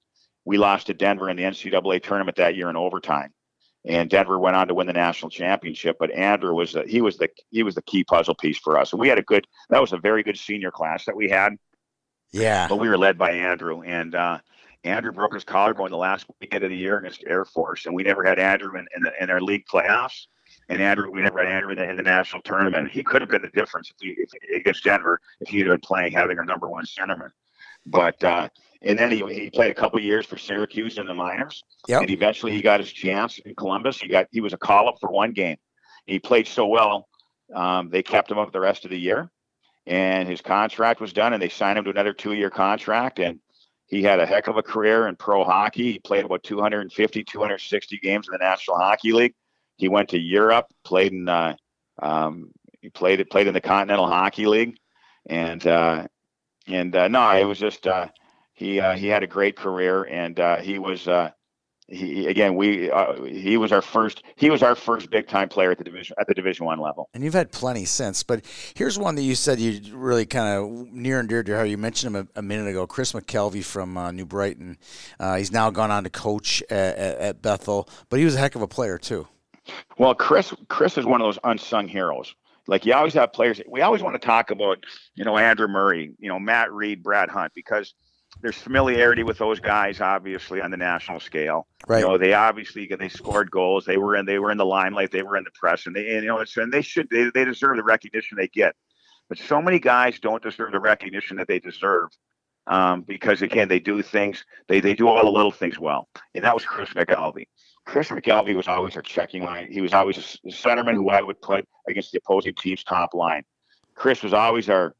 [0.45, 3.33] We lost to Denver in the NCAA tournament that year in overtime,
[3.85, 5.97] and Denver went on to win the national championship.
[5.99, 8.91] But Andrew was the, he was the he was the key puzzle piece for us.
[8.91, 11.53] And we had a good that was a very good senior class that we had,
[12.33, 12.67] yeah.
[12.67, 14.15] but we were led by Andrew and.
[14.15, 14.39] uh
[14.85, 18.03] Andrew broke his collarbone the last weekend of the year against Air Force, and we
[18.03, 20.25] never had Andrew in, in, the, in our league playoffs
[20.69, 22.89] and Andrew, we never had Andrew in the, in the national tournament.
[22.91, 24.29] He could have been the difference if he, if,
[24.59, 27.29] against Denver if he had been playing, having our number one centerman.
[27.85, 28.47] But uh,
[28.81, 32.01] and then he, he played a couple years for Syracuse in the minors, Yep.
[32.01, 33.99] and eventually he got his chance in Columbus.
[33.99, 35.57] He got he was a call up for one game.
[36.05, 37.09] He played so well,
[37.53, 39.29] um, they kept him up the rest of the year,
[39.85, 43.39] and his contract was done, and they signed him to another two year contract, and
[43.87, 45.91] he had a heck of a career in pro hockey.
[45.91, 49.35] He played about 250, 260 games in the National Hockey League.
[49.77, 51.55] He went to Europe, played in uh,
[52.01, 54.77] um, he played it played in the Continental Hockey League,
[55.25, 56.07] and uh,
[56.67, 58.07] and uh, no, it was just uh,
[58.53, 61.31] he uh, he had a great career, and uh, he was uh,
[61.93, 65.71] he again we uh, he was our first he was our first big time player
[65.71, 67.09] at the division at the Division One level.
[67.13, 70.91] And you've had plenty since, but here's one that you said you really kind of
[70.91, 72.87] near and dear to how you mentioned him a, a minute ago.
[72.87, 74.77] Chris McKelvey from uh, New Brighton.
[75.19, 78.39] Uh, he's now gone on to coach at, at, at Bethel, but he was a
[78.39, 79.27] heck of a player too.
[79.97, 82.35] Well, Chris Chris is one of those unsung heroes.
[82.67, 83.61] Like you always have players.
[83.67, 84.83] We always want to talk about,
[85.15, 87.93] you know, Andrew Murray, you know, Matt Read, Brad Hunt, because
[88.41, 91.67] there's familiarity with those guys, obviously on the national scale.
[91.87, 91.99] Right.
[91.99, 93.85] You know, they obviously they scored goals.
[93.85, 95.11] They were in they were in the limelight.
[95.11, 97.29] They were in the press, and they and, you know it's and they should they,
[97.33, 98.75] they deserve the recognition they get.
[99.29, 102.09] But so many guys don't deserve the recognition that they deserve
[102.67, 106.43] um, because again they do things they they do all the little things well, and
[106.43, 107.45] that was Chris McKelvey.
[107.85, 109.67] Chris McKelvey was always our checking line.
[109.69, 113.43] He was always a centerman who I would put against the opposing team's top line.
[113.95, 114.95] Chris was always our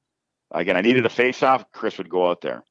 [0.52, 0.76] again.
[0.76, 1.72] I needed a face-off.
[1.72, 2.64] Chris would go out there.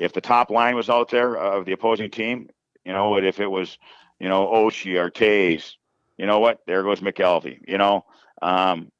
[0.00, 2.48] If the top line was out there of the opposing team,
[2.84, 3.76] you know, what if it was,
[4.18, 5.74] you know, Oshie or Toews,
[6.16, 6.60] you know what?
[6.66, 7.60] There goes McKelvey.
[7.68, 8.06] You know,
[8.40, 8.90] um,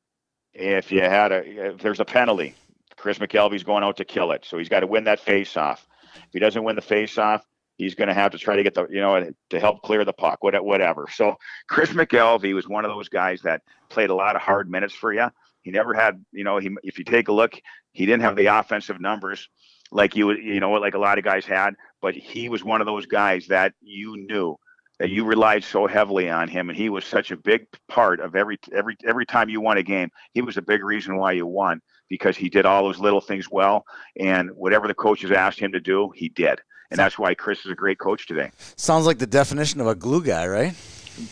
[0.52, 2.54] if you had a, if there's a penalty,
[2.96, 4.44] Chris McKelvey's going out to kill it.
[4.44, 5.88] So he's got to win that face-off.
[6.14, 7.42] If he doesn't win the face-off,
[7.76, 10.12] he's going to have to try to get the, you know, to help clear the
[10.12, 11.08] puck, whatever.
[11.14, 11.36] So
[11.66, 15.14] Chris McKelvey was one of those guys that played a lot of hard minutes for
[15.14, 15.28] you.
[15.62, 17.58] He never had, you know, he if you take a look,
[17.92, 19.48] he didn't have the offensive numbers
[19.90, 22.86] like you you know, like a lot of guys had, but he was one of
[22.86, 24.58] those guys that you knew
[24.98, 28.36] that you relied so heavily on him, and he was such a big part of
[28.36, 30.10] every every every time you won a game.
[30.34, 33.50] He was a big reason why you won because he did all those little things
[33.50, 33.84] well,
[34.18, 36.60] and whatever the coaches asked him to do, he did,
[36.90, 38.50] and that's why Chris is a great coach today.
[38.76, 40.74] Sounds like the definition of a glue guy, right?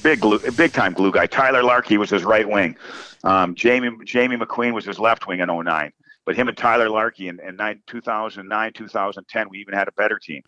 [0.03, 1.27] Big glue, big time glue guy.
[1.27, 2.77] Tyler Larkey was his right wing.
[3.23, 5.93] Um, Jamie Jamie McQueen was his left wing in 09.
[6.29, 10.19] But him and Tyler Larkey in, in nine, 2009, 2010, we even had a better
[10.19, 10.43] team.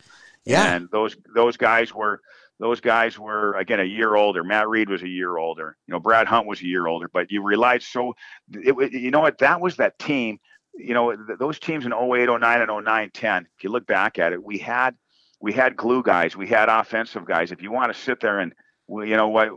[0.45, 0.75] Yeah.
[0.75, 2.21] And those those guys were
[2.59, 4.45] those guys were again a year older.
[4.45, 5.79] Matt Read was a year older.
[5.87, 7.09] You know, Brad Hunt was a year older.
[7.11, 8.13] But you relied so.
[8.53, 9.39] It, you know what?
[9.39, 10.39] That was that team.
[10.75, 13.49] You know, th- those teams in 08, 09, and 09, 10.
[13.57, 14.95] If you look back at it, we had
[15.41, 16.37] we had glue guys.
[16.37, 17.53] We had offensive guys.
[17.53, 18.53] If you want to sit there and
[18.87, 19.49] you know what,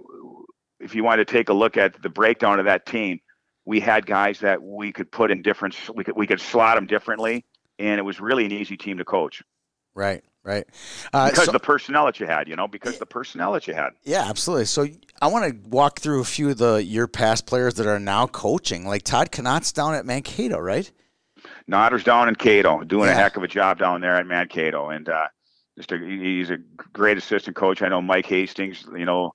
[0.80, 3.20] if you want to take a look at the breakdown of that team,
[3.66, 5.76] we had guys that we could put in different.
[5.94, 7.46] We could we could slot them differently,
[7.80, 9.42] and it was really an easy team to coach
[9.96, 10.66] Right, right.
[11.14, 12.48] Uh, because so- the personnel that you had.
[12.48, 13.92] You know, because the personnel that you had.
[14.04, 14.66] Yeah, absolutely.
[14.66, 14.88] So
[15.22, 18.26] I want to walk through a few of the your past players that are now
[18.28, 20.92] coaching, like Todd Knotts down at Mankato, right?
[21.68, 23.14] Notter's down in Cato, doing Yeah.
[23.14, 25.28] a heck of a job down there at Mankato, and uh,
[25.78, 26.58] just a, he's a
[26.92, 27.82] great assistant coach.
[27.82, 29.34] I know Mike Hastings, you know,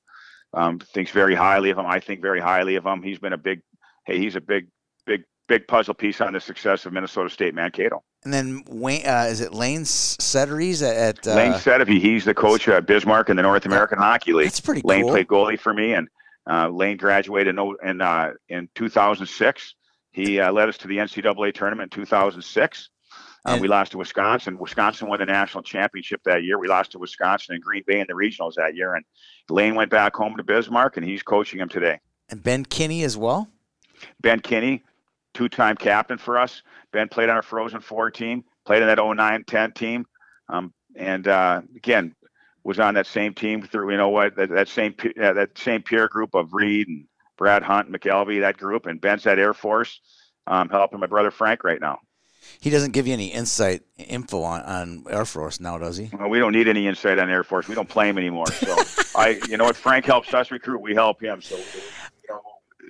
[0.54, 1.86] um, thinks very highly of him.
[1.86, 3.02] I think very highly of him.
[3.02, 3.60] He's been a big,
[4.08, 4.66] hey, he's a big,
[5.06, 8.02] big big puzzle piece on the success of Minnesota State Mankato.
[8.24, 12.00] And then Wayne, uh, is it Lane Setteries at, at uh, Lane Setterby?
[12.00, 14.46] He's the coach at Bismarck in the North American Hockey League.
[14.46, 15.10] That's pretty Lane cool.
[15.12, 16.08] played goalie for me, and
[16.50, 19.74] uh, Lane graduated in in, uh, in 2006.
[20.12, 22.88] He uh, led us to the NCAA tournament in 2006.
[23.46, 24.58] Uh, And- we lost to Wisconsin.
[24.58, 26.58] Wisconsin won the national championship that year.
[26.58, 28.94] We lost to Wisconsin and Green Bay in the regionals that year.
[28.94, 29.04] And
[29.48, 32.00] Lane went back home to Bismarck, and he's coaching him today.
[32.30, 33.48] and Ben Kinney as well.
[34.20, 34.82] Ben Kinney,
[35.34, 36.62] two-time captain for us.
[36.92, 40.06] Ben played on our Frozen Four team, played in that 09-10 team,
[40.48, 42.14] um, and uh, again
[42.64, 45.82] was on that same team through you know what that, that same uh, that same
[45.82, 47.06] peer group of Read and
[47.38, 50.00] Brad Hunt, and McKelvey, that group, and Ben's at Air Force,
[50.46, 52.00] um, helping my brother Frank right now.
[52.60, 56.10] He doesn't give you any insight info on, on Air Force now, does he?
[56.12, 57.68] Well, we don't need any insight on Air Force.
[57.68, 58.46] We don't play him anymore.
[58.48, 58.76] So
[59.16, 60.80] I, you know what, Frank helps us recruit.
[60.80, 61.40] We help him.
[61.40, 61.58] So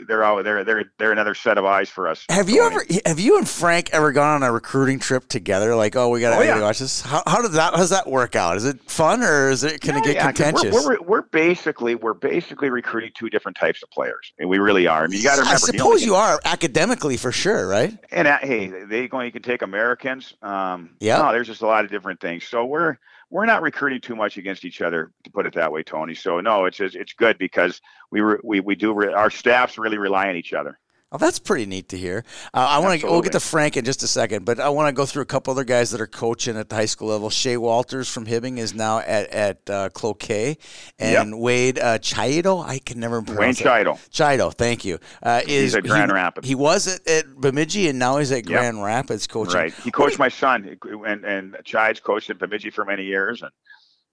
[0.06, 0.44] they're out.
[0.44, 2.24] They're they're they're another set of eyes for us.
[2.28, 5.74] Have you ever have you and Frank ever gone on a recruiting trip together?
[5.74, 7.00] Like, oh, we got Oh, to watch this.
[7.00, 8.56] How, how does that how does that work out?
[8.56, 10.72] Is it fun or is it can it get yeah, contentious?
[10.72, 14.86] We're, we're, we're basically we're basically recruiting two different types of players, and we really
[14.86, 15.04] are.
[15.04, 15.60] I mean, you got to I remember.
[15.60, 17.96] the suppose only- you are academically for sure, right?
[18.10, 19.26] And uh, hey, they going.
[19.26, 20.34] You can take Americans.
[20.42, 21.18] Um, Yeah.
[21.18, 22.44] No, there's just a lot of different things.
[22.44, 22.98] So we're
[23.30, 26.14] we're not recruiting too much against each other, to put it that way, Tony.
[26.14, 29.98] So no, it's it's, good because we re, we we do re, our staffs really
[29.98, 30.78] rely on each other.
[31.10, 32.22] Oh, that's pretty neat to hear.
[32.52, 34.88] Uh, I want to we'll get to Frank in just a second, but I want
[34.88, 37.30] to go through a couple other guys that are coaching at the high school level.
[37.30, 40.58] Shea Walters from Hibbing is now at at uh, Cloquet,
[40.98, 42.62] and Wade uh, Chido.
[42.62, 43.86] I can never pronounce Wayne.
[43.86, 43.98] Chido.
[44.10, 44.98] Chido, thank you.
[45.22, 46.46] Uh, is He's at Grand he, Rapids.
[46.46, 48.46] He was at, at Bemidji, and now he's at Yep.
[48.46, 49.54] Grand Rapids coaching.
[49.54, 49.72] Right.
[49.72, 53.50] He coached my son, and and Chides coached at Bemidji for many years, and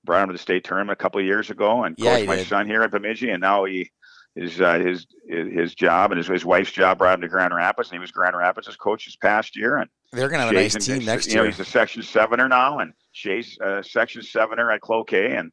[0.05, 2.27] brought him to the state tournament a couple of years ago, and Yeah, coached he
[2.27, 2.47] my did.
[2.47, 3.91] son here at Bemidji, and now he
[4.35, 7.89] his uh, his his job and his his wife's job brought him to Grand Rapids,
[7.89, 10.75] and he was Grand Rapids' coach this past year, and They're gonna have a nice
[10.75, 11.51] team in- next you know, year.
[11.51, 15.51] he's a Section Sevener now, and Shea's uh, Section Sevener at Cloquet, and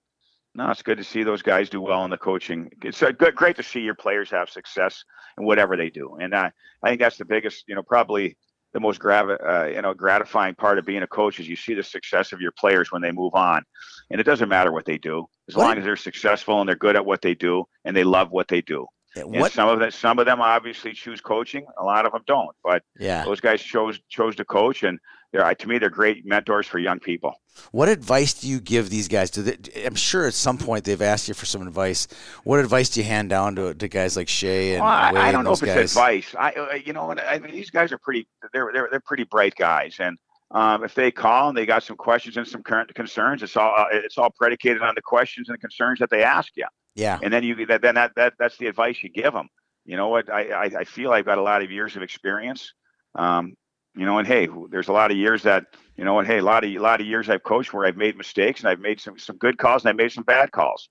[0.55, 2.71] no, it's good to see those guys do well in the coaching.
[2.83, 5.05] It's uh, good, great to see your players have success
[5.39, 6.51] in whatever they do, and uh,
[6.83, 8.37] I think that's the biggest, you know, probably
[8.73, 11.75] the most gravi- uh, you know gratifying part of being a coach is you see
[11.75, 13.63] the success of your players when they move on,
[14.11, 16.77] and it doesn't matter what they do as What- long as they're successful and they're
[16.77, 18.87] good at what they do and they love what they do.
[19.15, 19.53] What?
[19.53, 21.67] some of them, some of them obviously choose coaching.
[21.79, 23.25] A lot of them don't, but Yeah.
[23.25, 24.99] those guys chose chose to coach, and
[25.33, 27.35] they're to me they're great mentors for young people.
[27.71, 29.31] What advice do you give these guys?
[29.31, 32.07] Do they, I'm sure at some point they've asked you for some advice.
[32.45, 35.33] What advice do you hand down to, to guys like Shea and Well, I, I
[35.33, 35.77] don't know if guys?
[35.77, 36.35] it's advice.
[36.39, 38.27] I uh, you know, I mean these guys are pretty.
[38.53, 40.17] They're they're they're pretty bright guys, and
[40.51, 43.75] um, if they call and they got some questions and some current concerns, it's all
[43.77, 47.19] uh, it's all predicated on the questions and the concerns that they ask you, Yeah.
[47.23, 49.49] and then you that then that, that that's the advice you give them.
[49.85, 50.31] You know what?
[50.31, 52.73] I, I I feel I've got a lot of years of experience.
[53.15, 53.55] Um,
[53.95, 55.65] you know, and hey, there's a lot of years that
[55.97, 57.97] you know, and hey, a lot of a lot of years I've coached where I've
[57.97, 60.89] made mistakes and I've made some some good calls and I've made some bad calls,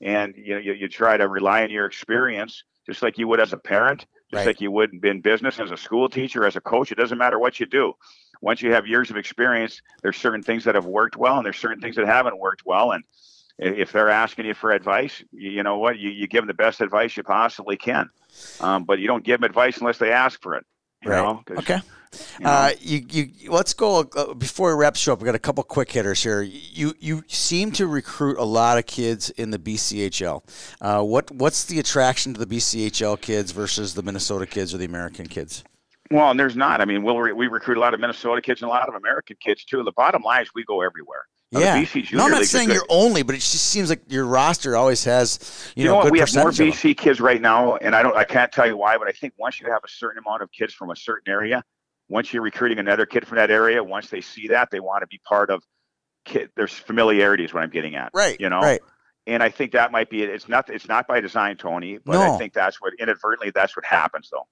[0.00, 3.40] and you know, you, you try to rely on your experience just like you would
[3.40, 4.46] as a parent, just Right.
[4.46, 6.92] like you would in business as a school teacher, as a coach.
[6.92, 7.94] It doesn't matter what you do.
[8.42, 11.56] Once you have years of experience, there's certain things that have worked well and there's
[11.56, 12.92] certain things that haven't worked well.
[12.92, 13.04] And
[13.58, 15.98] if they're asking you for advice, you, you know what?
[15.98, 18.10] You, you give them the best advice you possibly can.
[18.60, 20.66] Um, but you don't give them advice unless they ask for it.
[21.04, 21.22] You Right.
[21.22, 21.42] know?
[21.58, 21.80] Okay.
[22.38, 25.20] you know, Uh, you, you let's go uh, before we wrap show up.
[25.20, 26.42] We got a couple quick hitters here.
[26.42, 30.42] You you seem to recruit a lot of kids in the BCHL.
[30.80, 34.84] Uh, what what's the attraction to the BCHL kids versus the Minnesota kids or the
[34.84, 35.64] American kids?
[36.10, 36.80] Well, and there's not.
[36.80, 38.94] I mean, we'll re- we recruit a lot of Minnesota kids and a lot of
[38.94, 39.82] American kids too.
[39.82, 41.24] The bottom line is we go everywhere.
[41.60, 41.82] Yeah.
[41.82, 44.02] BC Junior no, I'm not League's a saying you're only, but it just seems like
[44.08, 46.02] your roster always has you, You, know, know, what?
[46.04, 46.92] good We have more percentage of them.
[46.92, 48.16] BC kids right now, and I don't.
[48.16, 50.50] I can't tell you why, but I think once you have a certain amount of
[50.52, 51.62] kids from a certain area,
[52.08, 55.06] once you're recruiting another kid from that area, once they see that, they want to
[55.06, 55.62] be part of.
[56.24, 58.10] Kid, there's familiarity is what I'm getting at.
[58.14, 58.40] Right.
[58.40, 58.60] You know.
[58.60, 58.80] Right.
[59.26, 60.30] And I think that might be it.
[60.30, 60.70] It's not.
[60.70, 61.98] It's not by design, Tony.
[61.98, 62.34] But No.
[62.34, 64.46] I think that's what inadvertently that's what happens, though.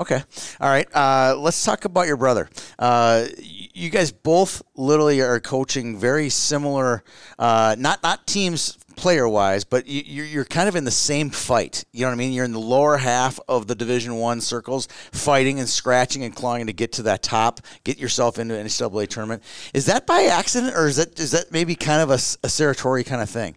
[0.00, 0.20] Okay.
[0.60, 0.88] All right.
[0.92, 2.48] Uh, let's talk about your brother.
[2.80, 7.04] Uh, you guys both literally are coaching very similar,
[7.38, 11.84] uh, not not teams player wise, but you, you're, kind of in the same fight.
[11.92, 12.32] You know what I mean?
[12.32, 16.66] You're in the lower half of the Division One circles, fighting and scratching and clawing
[16.66, 19.42] to get to that top, get yourself into an NCAA tournament.
[19.74, 23.22] Is that by accident, or is that is that maybe kind of a Serratore kind
[23.22, 23.56] of thing?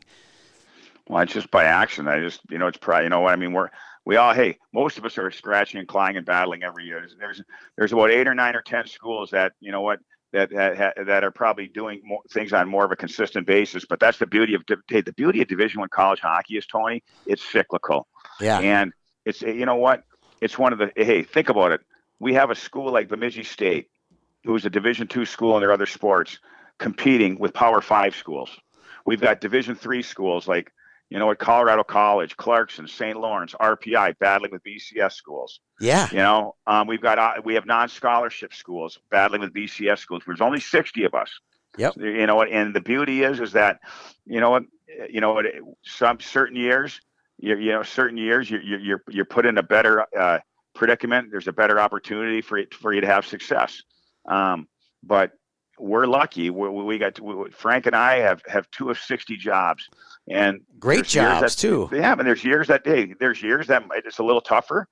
[1.07, 2.09] Well, it's just by accident.
[2.09, 3.53] I just, you know, it's probably, you know what I mean.
[3.53, 3.69] We're
[4.08, 6.99] we all, hey, most of us are scratching and clawing and battling every year.
[7.01, 7.41] There's there's,
[7.78, 9.99] there's about eight or nine or ten schools that, you know what,
[10.32, 13.84] that that, that are probably doing more, things on more of a consistent basis.
[13.84, 17.03] But that's the beauty of hey, the beauty of Division One college hockey is Tony.
[17.26, 18.08] It's cyclical,
[18.39, 18.60] Yeah.
[18.60, 18.93] and
[19.26, 20.03] it's you know what,
[20.39, 21.82] it's one of the hey, think about it.
[22.20, 23.89] we have a school like Bemidji State,
[24.45, 26.39] who's a Division two school in their other sports,
[26.78, 28.51] competing with Power Five schools.
[29.05, 30.72] We've got Division three schools like
[31.10, 33.18] you know at Colorado College, Clarkson, St.
[33.20, 35.60] Lawrence, RPI battling with BCS schools.
[35.80, 36.10] Yeah.
[36.12, 40.24] You know, um, we've got uh, we have non-scholarship schools battling with BCS schools.
[40.26, 41.30] There's only 60 of us.
[41.78, 41.97] Yep.
[41.97, 43.80] You know, and the beauty is is that
[44.26, 44.64] you know what
[45.10, 45.45] you know what
[45.84, 46.99] some certain years
[47.38, 50.39] you you know certain years you're you're you're put in a better uh,
[50.74, 51.30] predicament.
[51.32, 53.84] There's a better opportunity for it for you to have success.
[54.28, 54.68] Um,
[55.03, 55.32] but
[55.80, 56.49] we're lucky.
[56.49, 59.88] We, we got to, we, Frank and I have have two of 60 jobs,
[60.30, 61.89] and Great jobs that- too.
[61.91, 64.88] yeah, and there's years that hey, there's years that it's a little tougher,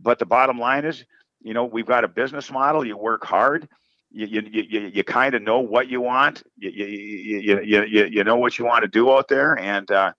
[0.00, 1.04] but the bottom line is,
[1.42, 2.84] you know, we've got a business model.
[2.86, 3.68] You work hard.
[4.10, 6.42] You you you, you, you kind of know what you want.
[6.56, 9.90] You you, you you you you know what you want to do out there, and
[9.90, 10.12] uh,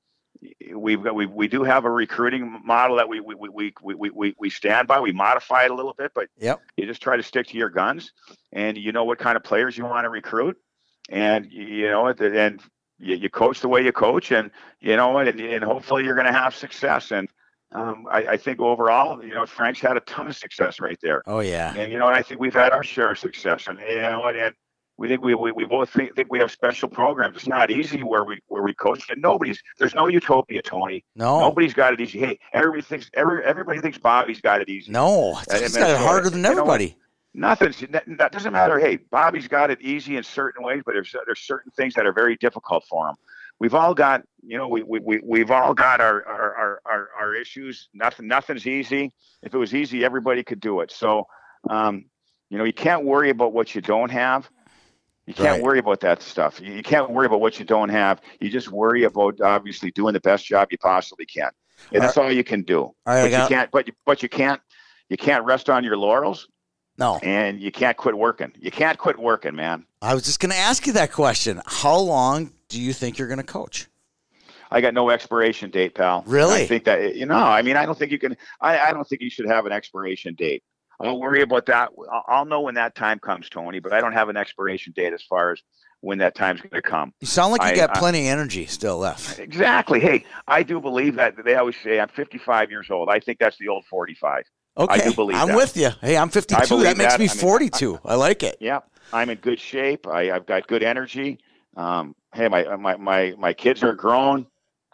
[0.73, 4.35] we've got we, we do have a recruiting model that we we, we, we, we,
[4.37, 4.99] we, stand by.
[4.99, 6.61] We modify it a little bit, but Yep.
[6.77, 8.11] you just try to stick to your guns,
[8.51, 10.57] and you know what kind of players you want to recruit,
[11.09, 12.61] and you know and
[12.99, 16.27] you, you coach the way you coach, and you know and, and hopefully you're going
[16.27, 17.11] to have success.
[17.11, 17.29] And
[17.71, 21.21] um, I, I think overall, you know, Frank's had a ton of success right there.
[21.27, 21.73] Oh yeah.
[21.75, 24.37] And you know, I think we've had our share of success, and you know, and,
[24.37, 24.55] and
[24.97, 27.35] we think we, we, we both think, think we have special programs.
[27.35, 31.03] It's not easy where we where we coach, and nobody's there's no utopia, Tony.
[31.15, 31.39] No.
[31.39, 32.19] Nobody's got it easy.
[32.19, 34.91] Hey, everybody thinks every everybody thinks Bobby's got it easy.
[34.91, 35.35] No.
[35.51, 36.95] He's got it harder than you know everybody.
[37.33, 38.79] Nothing's that, that doesn't matter.
[38.79, 42.13] Hey, Bobby's got it easy in certain ways, but there's there's certain things that are
[42.13, 43.15] very difficult for him.
[43.59, 47.09] We've all got, you know, we we, we we've all got our our, our our
[47.19, 47.89] our issues.
[47.93, 49.11] Nothing nothing's easy.
[49.43, 50.91] If it was easy, everybody could do it.
[50.91, 51.27] So,
[51.69, 52.05] um,
[52.49, 54.49] you know, you can't worry about what you don't have.
[55.27, 55.61] You can't Right.
[55.63, 56.61] worry about that stuff.
[56.61, 58.21] You you can't worry about what you don't have.
[58.39, 61.49] You just worry about obviously doing the best job you possibly can,
[61.91, 62.81] and that's all you can do.
[62.81, 63.71] All right, but you can't.
[63.71, 64.61] But you, but you can't.
[65.09, 66.47] You can't rest on your laurels
[66.97, 67.19] no.
[67.21, 68.51] and you can't quit working.
[68.59, 69.85] You can't quit working, man.
[70.01, 71.61] I was just going to ask you that question.
[71.65, 73.87] How long do you think you're going to coach?
[74.71, 76.23] I got no expiration date, pal.
[76.25, 76.63] Really?
[76.63, 77.35] I think that you know.
[77.35, 78.35] I mean, I don't think you can.
[78.61, 80.63] I, I don't think you should have an expiration date.
[80.99, 81.89] I don't worry about that.
[82.27, 83.79] I'll- know when that time comes, Tony.
[83.79, 85.61] But I don't have an expiration date as far as
[86.01, 87.13] when that time's going to come.
[87.19, 89.39] You sound like you I- got I- plenty of energy still left.
[89.39, 89.99] Exactly.
[89.99, 91.35] Hey, I do believe that.
[91.43, 93.09] They always say I'm 55 years old.
[93.09, 94.43] I think that's the old 45.
[94.77, 94.93] Okay.
[94.93, 95.57] I do believe that I'm that.
[95.57, 95.89] with you.
[96.01, 96.67] Hey, I'm 52.
[96.67, 97.19] believe That makes that.
[97.19, 97.99] me I mean, 42.
[98.05, 98.57] I like it.
[98.59, 98.79] Yeah,
[99.13, 100.05] I'm in good shape.
[100.07, 101.39] I, I've got good energy.
[101.77, 104.47] Um, hey, my my my my kids are grown.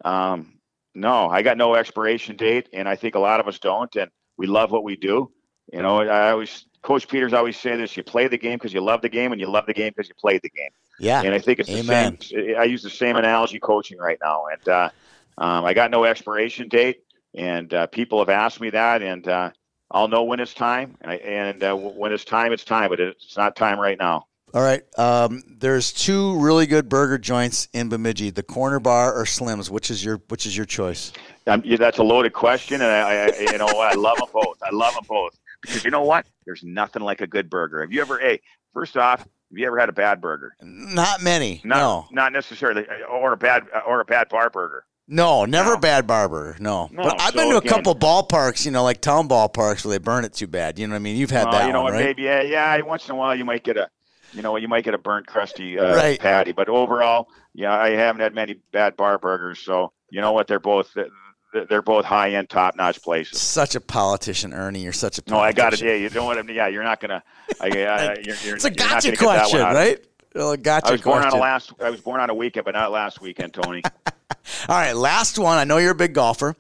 [0.06, 0.60] Um,
[0.96, 3.94] no, I got no expiration date, and I think a lot of us don't.
[3.96, 5.32] And we love what we do.
[5.72, 8.82] You know, I always Coach Peters always say this: you play the game because you
[8.82, 10.70] love the game, and you love the game because you played the game.
[11.00, 11.22] Yeah.
[11.22, 12.18] And I think it's Amen.
[12.20, 12.56] the same.
[12.58, 14.90] I use the same analogy coaching right now, and uh,
[15.38, 17.04] um, I got no expiration date,
[17.36, 19.52] and uh, people have asked me that, and uh,
[19.90, 23.00] I'll know when it's time, and, I, and uh, when it's time, it's time, but
[23.00, 24.28] it's not time right now.
[24.54, 24.84] All right.
[25.00, 29.70] Um, there's two really good burger joints in Bemidji: the Corner Bar or Slims.
[29.70, 31.14] Which is your Which is your choice?
[31.48, 33.68] Um, yeah, that's a loaded question, and I, I, you know.
[33.68, 34.62] I love them both.
[34.62, 36.26] I love them both because you know what?
[36.46, 37.82] There's nothing like a good burger.
[37.82, 38.20] Have you ever?
[38.20, 38.42] Hey,
[38.74, 40.54] first off, have you ever had a bad burger?
[40.62, 41.62] Not many.
[41.64, 42.06] Not, no.
[42.12, 44.86] not necessarily, or a bad, or a bad bar burger.
[45.08, 45.76] No, never No.
[45.76, 46.56] a bad barber.
[46.60, 46.88] No.
[46.92, 49.84] No, but I've so been to a again- couple ballparks, you know, like town ballparks
[49.84, 50.80] where they burn it too bad.
[50.80, 51.18] You know what I mean?
[51.18, 52.00] You've had Well, that you know one, what?
[52.00, 52.06] right?
[52.06, 52.80] Maybe, yeah, yeah.
[52.82, 53.90] Once in a while, you might get a,
[54.32, 56.18] you know, you might get a burnt crusty uh, Right.
[56.18, 56.54] patty.
[56.54, 59.60] But overall, yeah, I haven't had many bad bar burgers.
[59.60, 60.48] So you know what?
[60.48, 60.96] They're both,
[61.52, 63.40] they're both high end, top notch places.
[63.40, 64.82] Such a politician, Ernie.
[64.82, 65.38] You're such a politician.
[65.38, 65.82] No, I got it.
[65.82, 66.38] Yeah, you what?
[66.38, 66.56] I mean?
[66.56, 67.24] Yeah, you're not gonna.
[67.60, 69.90] I, uh, you're, you're, It's a gotcha gonna get that one question, out of me.
[69.90, 70.06] right?
[70.54, 71.34] A gotcha I was born question.
[71.34, 71.74] on a last.
[71.82, 73.82] I was born on a weekend, but not last weekend, Tony.
[74.70, 75.58] All right, last one.
[75.58, 76.56] I know you're a big golfer.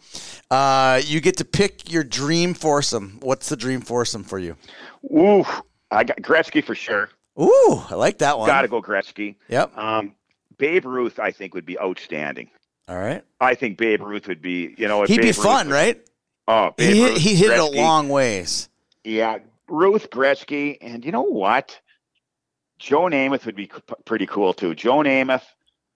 [0.49, 3.17] Uh, you get to pick your dream foursome.
[3.21, 4.57] What's the dream foursome for you?
[5.05, 5.45] Ooh,
[5.89, 7.09] I got Gretzky for sure.
[7.39, 8.47] Ooh, I like that one.
[8.47, 9.35] Got to go Gretzky.
[9.47, 9.77] Yep.
[9.77, 10.15] Um,
[10.57, 12.49] Babe Ruth, I think, would be outstanding.
[12.87, 13.23] All right.
[13.39, 14.75] I think Babe Ruth would be.
[14.77, 16.01] You know, He'd be Babe Ruth fun, right?
[16.47, 18.69] Oh, Babe He Ruth, he hit it a long ways.
[19.03, 21.79] Yeah, Ruth Gretzky, and you know what?
[22.79, 23.71] Joe Namath would be
[24.05, 24.73] pretty cool too.
[24.75, 25.43] Joe Namath,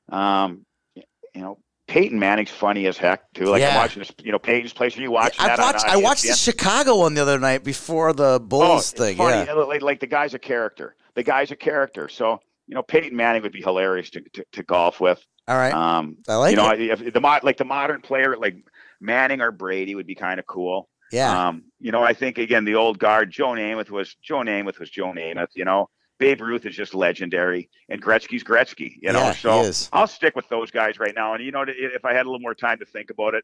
[0.09, 0.65] um,
[0.95, 1.03] you
[1.41, 1.57] know,
[1.88, 3.45] Peyton Manning's funny as heck too.
[3.45, 3.69] Like Yeah.
[3.69, 4.97] I'm watching this, you know, Peyton's place.
[4.97, 5.73] Are you watching I've that?
[5.73, 5.86] watched.
[5.86, 9.17] on I watched the Chicago one the other night before the Oh, Bulls it's thing.
[9.17, 9.45] funny.
[9.47, 9.53] Yeah.
[9.53, 10.95] Like, like the guy's a character.
[11.15, 12.07] The guy's a character.
[12.07, 15.23] So you know, Peyton Manning would be hilarious to to, to golf with.
[15.48, 15.74] All right.
[15.74, 18.58] Um, I like you know, the mod like the modern player like
[19.00, 20.89] Manning or Brady would be kind of cool.
[21.12, 21.48] Yeah.
[21.48, 24.89] Um, you know, I think again the old guard, Joe Namath was Joe Namath was
[24.89, 25.50] Joe Namath.
[25.56, 28.96] You know, Babe Ruth is just legendary, and Gretzky's Gretzky.
[29.02, 29.72] You know, Yeah, so.
[29.93, 31.34] I'll stick with those guys right now.
[31.34, 33.43] And you know, if I had a little more time to think about it,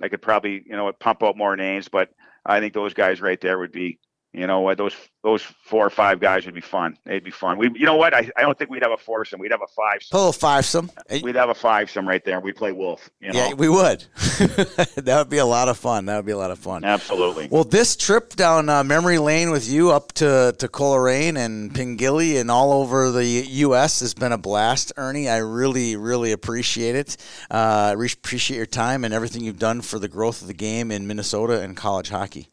[0.00, 1.88] I could probably you know pump out more names.
[1.88, 2.08] But
[2.46, 3.98] I think those guys right there would be
[4.32, 6.96] you know what those those four or five guys would be fun.
[7.04, 7.58] They'd be fun.
[7.58, 8.14] We, you know what?
[8.14, 9.38] I, I don't think we'd have a foursome.
[9.38, 10.00] We'd have a five.
[10.10, 10.90] A little fivesome.
[11.22, 12.40] We'd have a fivesome right there.
[12.40, 13.08] We'd play wolf.
[13.20, 13.38] You know?
[13.38, 14.04] Yeah, we would.
[14.16, 16.06] that would be a lot of fun.
[16.06, 16.82] That would be a lot of fun.
[16.82, 17.48] Absolutely.
[17.50, 22.40] Well, this trip down uh, memory lane with you up to to Coleraine and Pengilly
[22.40, 24.00] and all over the U.S.
[24.00, 25.28] has been a blast, Ernie.
[25.28, 27.16] I really, really appreciate it.
[27.50, 31.06] Uh, appreciate your time and everything you've done for the growth of the game in
[31.06, 32.48] Minnesota and college hockey.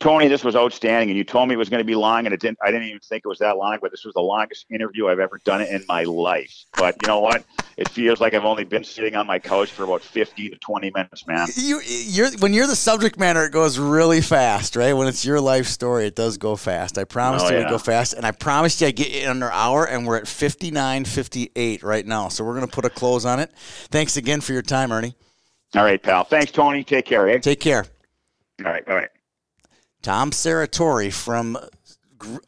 [0.00, 2.34] Tony, this was outstanding, and you told me it was going to be long, and
[2.34, 2.58] it didn't.
[2.62, 5.18] I didn't even think it was that long, but this was the longest interview I've
[5.18, 6.64] ever done in my life.
[6.76, 7.44] But you know what?
[7.76, 10.90] It feels like I've only been sitting on my couch for about fifty to twenty
[10.94, 11.48] minutes, man.
[11.56, 14.92] You, you're when you're the subject matter, it goes really fast, right?
[14.92, 16.98] When it's your life story, it does go fast.
[16.98, 17.60] I promised oh, you yeah.
[17.60, 20.16] it'd go fast, and I promised you I'd get it under an hour, and we're
[20.16, 22.28] at fifty nine fifty eight right now.
[22.28, 23.50] So we're gonna put a close on it.
[23.90, 25.14] Thanks again for your time, Ernie.
[25.74, 26.24] All right, pal.
[26.24, 26.84] Thanks, Tony.
[26.84, 27.28] Take care.
[27.28, 27.38] Eh?
[27.38, 27.84] Take care.
[28.64, 28.88] All right.
[28.88, 29.08] All right.
[30.04, 31.56] Tom Serratore from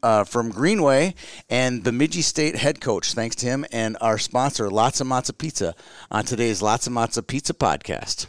[0.03, 1.15] uh, from Greenway
[1.49, 3.13] and Bemidji State head coach.
[3.13, 5.73] Thanks to him and our sponsor, Lots of Matza Pizza,
[6.11, 8.27] on today's Lots of Matza Pizza podcast.